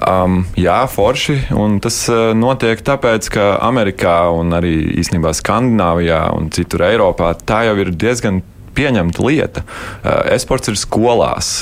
[0.01, 1.39] Um, jā, forši.
[1.55, 7.67] Un tas uh, notiek tāpēc, ka Amerikā un arī īstenībā Skandināvijā un citur Eiropā tā
[7.69, 8.43] jau ir diezgan
[8.75, 9.63] pieņemta lieta.
[9.63, 11.55] Uh, esports ir skolās,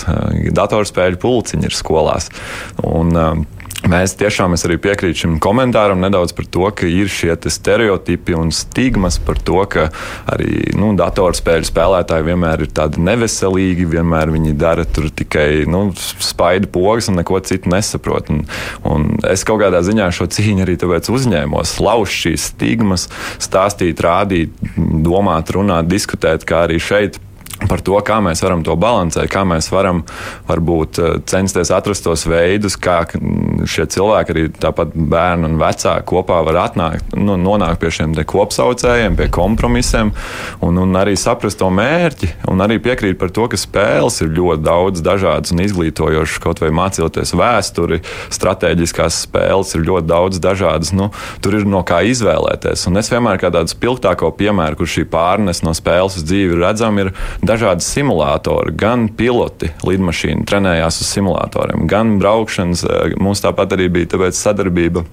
[0.56, 2.32] datorspēļu pulciņi ir skolās.
[2.84, 3.46] Un, um,
[3.86, 8.50] Mēs tiešām es arī piekrītu šim komentāram nedaudz par to, ka ir šie stereotipi un
[8.52, 9.86] stigmas par to, ka
[10.28, 17.08] arī nu, datorspēļu spēlētāji vienmēr ir tādi neveselīgi, vienmēr viņi dara tikai nu, spaidu pogas
[17.08, 18.32] un neko citu nesaprot.
[18.34, 18.42] Un,
[18.88, 20.74] un es kaut kādā ziņā šo cīņu arī
[21.14, 23.06] uzņēmos, lauzt šīs stigmas,
[23.38, 24.58] stāstīt, rādīt,
[25.06, 27.22] domāt, runāt, diskutēt, kā arī šeit
[27.68, 30.04] par to, kā mēs varam to balansēt, kā mēs varam
[30.48, 33.00] varbūt eh, censties atrast tos veidus, kā
[33.68, 39.16] šie cilvēki, arī tāpat bērni un vecāki kopā var atnākt, nu, nonākt pie šiem kopsaucējiem,
[39.18, 40.12] pie kompromisiem
[40.64, 42.30] un, un arī saprast to mērķi.
[42.50, 46.70] Un arī piekrīt par to, ka spēles ir ļoti daudz dažādas un izglītojošas, kaut vai
[46.74, 48.00] mācīties vēsturi,
[48.34, 50.94] strateģiskās spēles ir ļoti daudz dažādas.
[50.96, 51.10] Nu,
[51.44, 52.86] tur ir no kā izvēlēties.
[52.90, 56.98] Un es vienmēr kā tādu spilgtāko piemēru, kur šī pārnes no spēles uz dzīvi redzam,
[57.02, 57.12] ir
[57.42, 58.74] dažādi simulātori.
[58.78, 62.84] Gan piloti lidmašīnu trenējās uz simulatoriem, gan braukšanas.
[62.84, 65.04] Eh, mums tāpat arī bija sadarbība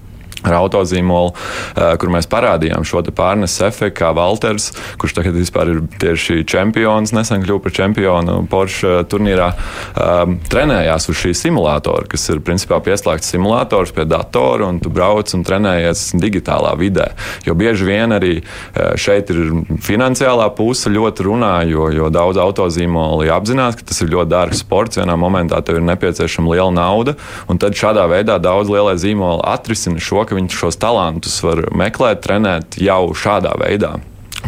[0.46, 1.34] ar autozīmolu,
[1.76, 7.42] eh, kur mēs parādījām šo pārneses efektu, kā Walters, kurš tagad ir tieši čempions, nesen
[7.44, 9.52] kļuva par čempionu Porsche turnīrā,
[9.96, 15.32] um, trenējās uz šī simulātora, kas ir principā pieslēgts simulators pie datora, un tu brauc
[15.34, 17.10] un trenējies digitālā vidē.
[17.46, 23.30] Jo bieži vien arī eh, šeit ir finansiālā puse ļoti runā, jo, jo daudz autozīmoli
[23.32, 25.00] apzinās, ka tas ir ļoti dārgs sports.
[25.00, 27.16] Vienā momentā tev ir nepieciešama liela nauda,
[27.50, 32.22] un tad šādā veidā daudz lielie zīmoli atrisina šo, ka viņi šos talantus var meklēt,
[32.26, 33.96] trenēt jau šādā veidā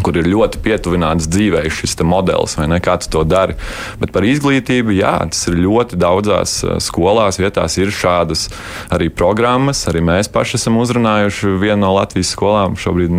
[0.05, 2.81] kur ir ļoti pietuvināts dzīvē šis modelis, vai ne?
[2.83, 3.57] Kā tu to dari.
[4.01, 8.49] Bet par izglītību, jā, tas ir ļoti daudzās eh, skolās, vietās ir šādas
[8.95, 9.85] arī programmas.
[9.91, 12.79] Arī mēs paši esam uzrunājuši vienu no Latvijas skolām.
[12.79, 13.15] Šobrīd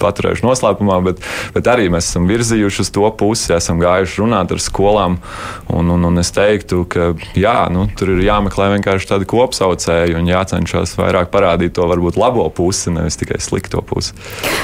[0.00, 1.22] paturējuši noslēpumā, bet,
[1.54, 5.18] bet arī mēs esam virzījuši uz to pusi, esam gājuši runāt ar skolām.
[5.68, 10.28] Un, un, un es teiktu, ka jā, nu, tur ir jāmeklē vienkārši tādi kopsaucēji un
[10.30, 14.14] jācenšas vairāk parādīt to varbūt labo pusi, nevis tikai slikto pusi.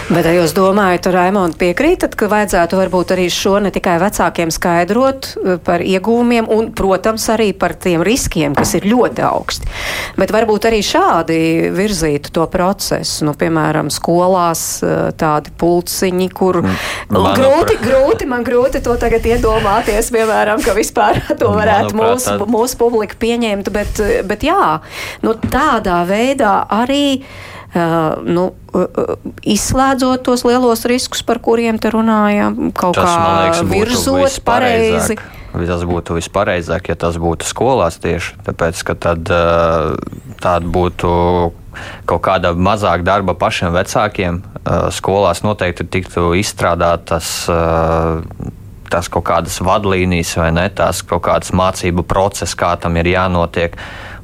[0.09, 5.31] Bet, ja jūs domājat, Raimond, piekrītat, ka vajadzētu varbūt arī šo ne tikai vecākiem skaidrot
[5.35, 9.71] eh, par iegūmiem un, protams, arī par tiem riskiem, kas ir ļoti augsti.
[10.21, 11.39] Bet varbūt arī šādi
[11.75, 17.41] virzītu to procesu, nu, piemēram, skolās eh, tādi pulciņi, kur Manuprāt.
[17.41, 23.19] grūti, grūti, man grūti to tagad iedomāties, piemēram, ka vispār to varētu mūsu, mūsu publika
[23.25, 24.79] pieņemt, bet, bet jā,
[25.25, 27.09] nu, tādā veidā arī.
[27.75, 28.43] Uh, nu,
[28.79, 29.17] uh,
[29.51, 35.17] izslēdzot tos lielos riskus, par kuriem te runājam, kaut tas, kā liekas, virzot pareizi.
[35.55, 39.95] Tas būtu vispareizāk, ja tas būtu skolās tieši tāpēc, ka tad uh,
[40.43, 41.11] tāda būtu
[42.09, 44.43] kaut kāda mazāk darba pašiem vecākiem.
[44.95, 47.45] Skolās noteikti tiktu izstrādātas
[48.95, 53.77] tās kaut kādas vadlīnijas vai ne, tās kaut kādas mācību procesi, kā tam ir jānotiek.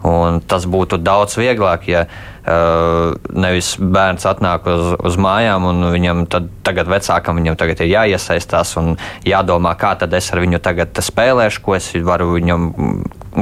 [0.07, 6.25] Un tas būtu daudz vieglāk, ja uh, nevis bērns atnāk uz, uz mājām, un viņam
[6.33, 8.95] tad, tagad vecākam viņam tagad ir jāiesaistās un
[9.29, 12.71] jādomā, kā tad es ar viņu tagad spēlēšu, ko es varu viņam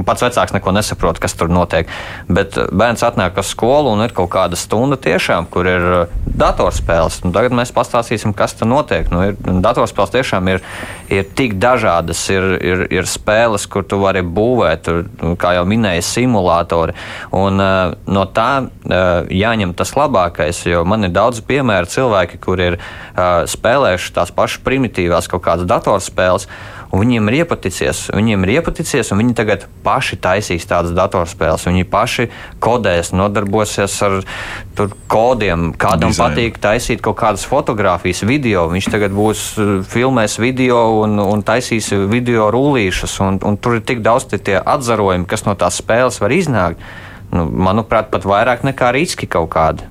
[0.07, 1.89] pats vecāks neko nesaprot, kas tur notiek.
[2.28, 7.20] Bet bērns atnāk uz skolu un ir kaut kāda stunda tiešām, kur ir eh, datorspēles.
[7.24, 9.09] Un tagad mēs pastāstīsim, kas tur notiek.
[9.12, 10.62] Nu, ir, datorspēles tiešām ir,
[11.12, 12.24] ir tik dažādas.
[12.32, 16.97] Ir, ir, ir spēles, kur tu vari būvēt, tur, nu, kā jau minēja, simulātori.
[17.36, 22.61] Un, uh, no tā uh, jāņem tas labākais, jo man ir daudz piemēru cilvēki, kur
[22.61, 26.49] ir uh, spēlējuši tās pašas primitīvās kaut kādas datorspēles.
[26.89, 31.66] Un viņiem ir iepaticies, viņiem ir iepaticies, un viņi tagad paši taisīs tādas datorspēles.
[31.68, 32.28] Viņi paši
[32.64, 34.22] kodēs, nodarbosies ar
[35.12, 35.74] kodiem.
[35.76, 36.32] Kādam Design.
[36.32, 38.64] patīk taisīt kaut kādas fotogrāfijas, video.
[38.72, 43.18] Viņš tagad būs uh, filmēs video un, un taisīs video rullīšas.
[43.26, 46.89] Un, un tur ir tik daudz tie atzarojumi, kas no tās spēles var iznākt.
[47.28, 49.84] Nu, manuprāt, pat vairāk nekā riski kaut kādi.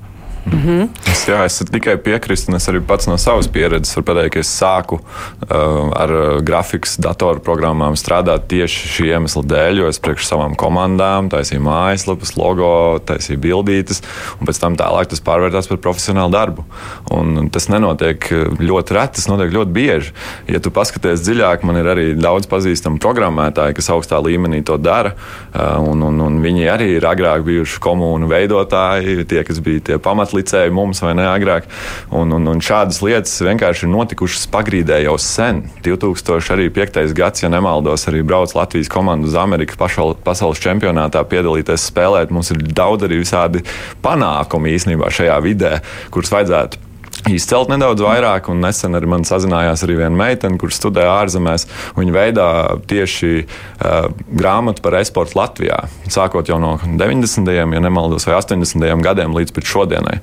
[0.47, 1.11] Mm -hmm.
[1.11, 4.39] es, jā, es tikai piekrītu, un es arī pats no savas pieredzes varu pateikt, ka
[4.39, 10.25] es sāku uh, ar uh, grafikas datorprogrammām strādāt tieši šī iemesla dēļ, jo es priekš
[10.25, 14.01] savām komandām taisīju mājaslapas, logo, taisīju bildītas,
[14.39, 16.63] un pēc tam tālāk tas pārvērtās par profesionālu darbu.
[17.11, 20.13] Un tas nenotiek ļoti reti, tas notiek ļoti bieži.
[20.47, 25.11] Ja tu paskaties dziļāk, man ir arī daudz pazīstamu programmētāju, kas augstā līmenī to dara,
[25.11, 29.97] uh, un, un, un viņi arī ir agrāk bijuši komunu veidotāji, tie, kas bija tie
[29.97, 31.67] pamatli licēju mums vai ne agrāk.
[32.13, 35.63] Un, un, un šādas lietas vienkārši ir notikušas pagrīdē jau sen.
[35.85, 37.03] 2005.
[37.17, 42.33] gads, ja nemaldos, arī brauc Latvijas komanda uz Ameriku pasaules čempionātā piedalīties spēlēt.
[42.33, 43.63] Mums ir daudz arī visādi
[44.05, 45.77] panākumi īstenībā šajā vidē,
[46.13, 46.86] kurus vajadzētu
[47.33, 48.49] izcelt nedaudz vairāk.
[48.57, 51.67] Nesen ar mani sazinājās arī viena meitene, kurš studē ārzemēs.
[51.97, 52.47] Viņa veidā
[52.89, 55.83] tieši uh, grāmatu par esportu Latvijā.
[56.11, 57.51] Sākot jau no 90.
[57.53, 58.85] ja nemaldos, vai 80.
[59.03, 60.19] gadiem līdz šodienai.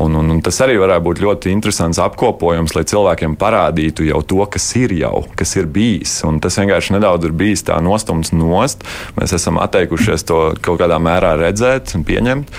[0.00, 4.42] Un, un, un tas arī varētu būt ļoti interesants apkopojums, lai cilvēkiem parādītu jau to,
[4.50, 6.20] kas ir jau, kas ir bijis.
[6.28, 8.84] Un tas vienkārši nedaudz ir bijis tā nostumts nost.
[9.18, 12.54] Mēs esam atteikušies to kaut kādā mērā redzēt un pieņemt.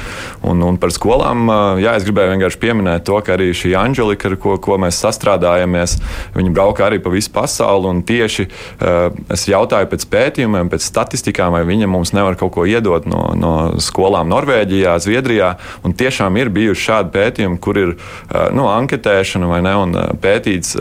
[0.45, 4.31] Un, un par skolām, uh, jā, es gribēju vienkārši pieminēt to, ka arī šī Anģelika,
[4.31, 5.97] ar ko, ko mēs sastrādājamies,
[6.35, 7.93] viņi brauka arī pa visu pasauli.
[8.05, 13.07] Tieši uh, es jautāju pēc pētījumiem, pēc statistikām, vai viņi mums nevar kaut ko iedot
[13.09, 15.55] no, no skolām Norvēģijā, Zviedrijā.
[15.85, 20.13] Un tiešām ir bijuši šādi pētījumi, kur ir uh, nu, anketēšana vai ne, un uh,
[20.21, 20.77] pētīts,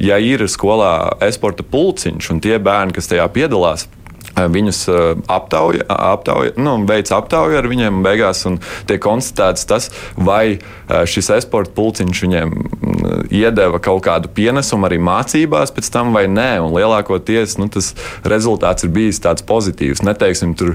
[0.00, 3.84] ja ir skolā esporta pulciņš un tie bērni, kas tajā piedalās,
[4.36, 4.82] Viņus
[5.32, 8.58] aptauja, aptauja, nu, veids aptauju ar viņiem, beigās un
[8.88, 12.52] tiek konstatēts tas, vai šis esporta pulciņš viņiem
[13.32, 16.50] iedeva kaut kādu pienesumu arī mācībās pēc tam, vai nē.
[16.62, 17.92] Un lielākoties nu, tas
[18.28, 20.04] rezultāts ir bijis tāds pozitīvs.
[20.06, 20.74] Neteiksim, tur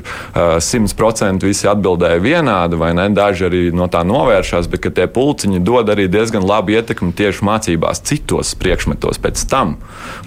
[0.64, 3.08] simts procenti visi atbildēja vienādi, vai ne?
[3.14, 8.04] Daži arī no tā novēršās, bet tie pulciņi dod arī diezgan labu ietekmi tieši mācībās
[8.08, 9.78] citos priekšmetos pēc tam.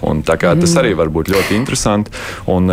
[0.05, 0.79] Un, tas mm.
[0.81, 2.13] arī var būt ļoti interesanti.
[2.51, 2.71] Un,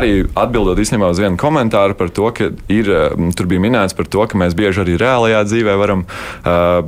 [0.00, 4.08] arī atbildot īstenībā uz vienu komentāru par to, ka ir, mm, tur bija minēts par
[4.10, 6.80] to, ka mēs bieži arī reālajā dzīvē varam uh,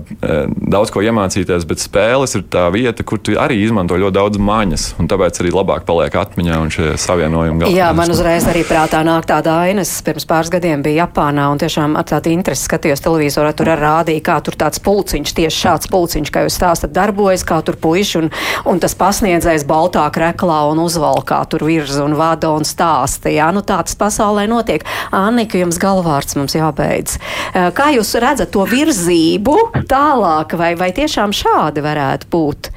[0.73, 4.87] daudz ko iemācīties, bet spēles ir tā vieta, kur tu arī izmanto ļoti daudz maņas,
[5.03, 7.71] un tāpēc arī labāk paliek atmiņā un šie savienojumi.
[7.73, 9.85] Jā, man uzreiz arī prātā nāk tāda aina.
[9.87, 14.25] Es pirms pāris gadiem biju Japānā un tiešām ar tādu interesi skatījos televizorā, tur rādīja,
[14.25, 18.31] kā tur tāds pulciņš, tieši šāds pulciņš, kā jūs stāstat, darbojas, kā tur puiši un,
[18.69, 23.31] un tas pasniedzējs baltā kreklā un uzvalkā tur virza un vada un stāsta stāsta.
[23.33, 24.85] Jā, nu tā tas pasaulē notiek.
[25.13, 27.19] Annika, jums galvārds mums jābeidz.
[27.55, 32.71] Eh, kā jūs redzat to virzību tālāk, vai, vai tiešām šādi varētu būt?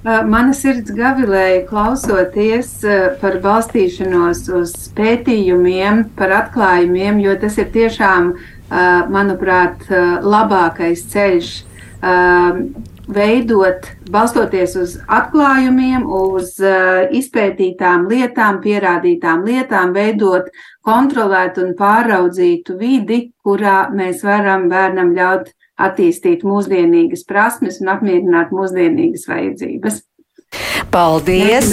[0.00, 7.70] Eh, mana sirds gavilēja klausoties eh, par balstīšanos uz pētījumiem, par atklājumiem, jo tas ir
[7.72, 8.34] tiešām,
[9.10, 9.80] manuprāt,
[10.22, 11.48] labākais ceļš
[13.10, 20.50] veidot, balstoties uz atklājumiem, uz uh, izpētītām lietām, pierādītām lietām, veidot
[20.86, 29.26] kontrolētu un pāraudzītu vidi, kurā mēs varam bērnam ļaut attīstīt mūsdienīgas prasmes un apmierināt mūsdienīgas
[29.28, 30.02] vajadzības.
[30.90, 31.70] Paldies!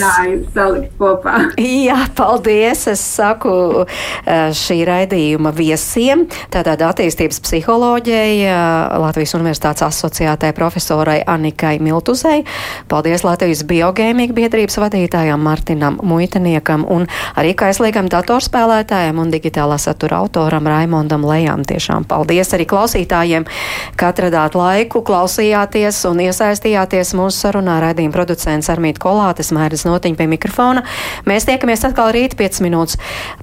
[1.88, 2.84] Jā, paldies!
[2.92, 8.58] Es saku eh, šī raidījuma viesiem, tātad attīstības psiholoģijai, eh,
[9.02, 12.44] Latvijas Universitātes asociētai profesorai Anikai Miltuzei.
[12.92, 20.70] Paldies Latvijas biogēmīgu biedrības vadītājām Martinam Muitiniekam un arī kaislīgam datorspēlētājiem un digitālā satura autoram
[20.70, 21.66] Raimondam Lejām.
[21.66, 23.50] Tiešām paldies arī klausītājiem,
[23.98, 30.18] ka atradāt laiku, klausījāties un iesaistījāties mūsu sarunā raidījuma producents producents Armīt Kolātes, Mairis Notiņa
[30.18, 30.84] pie mikrofona.
[31.28, 32.98] Mēs tiekamies atkal rīt 5 minūtes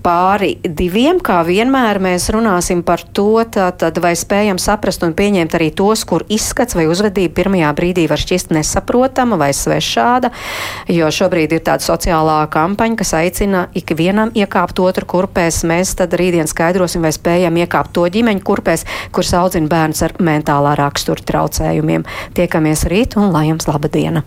[0.05, 5.71] pāri diviem, kā vienmēr mēs runāsim par to, tad vai spējam saprast un pieņemt arī
[5.75, 10.31] tos, kur izskats vai uzvedība pirmajā brīdī var šķist nesaprotama vai svešāda,
[10.89, 15.65] jo šobrīd ir tāda sociālā kampaņa, kas aicina ikvienam iekāpt otru kurpēs.
[15.69, 20.77] Mēs tad rītdien skaidrosim, vai spējam iekāpt to ģimeņu kurpēs, kur audzina bērns ar mentālā
[20.79, 22.07] rakstura traucējumiem.
[22.37, 24.25] Tiekamies rīt un lai jums laba diena!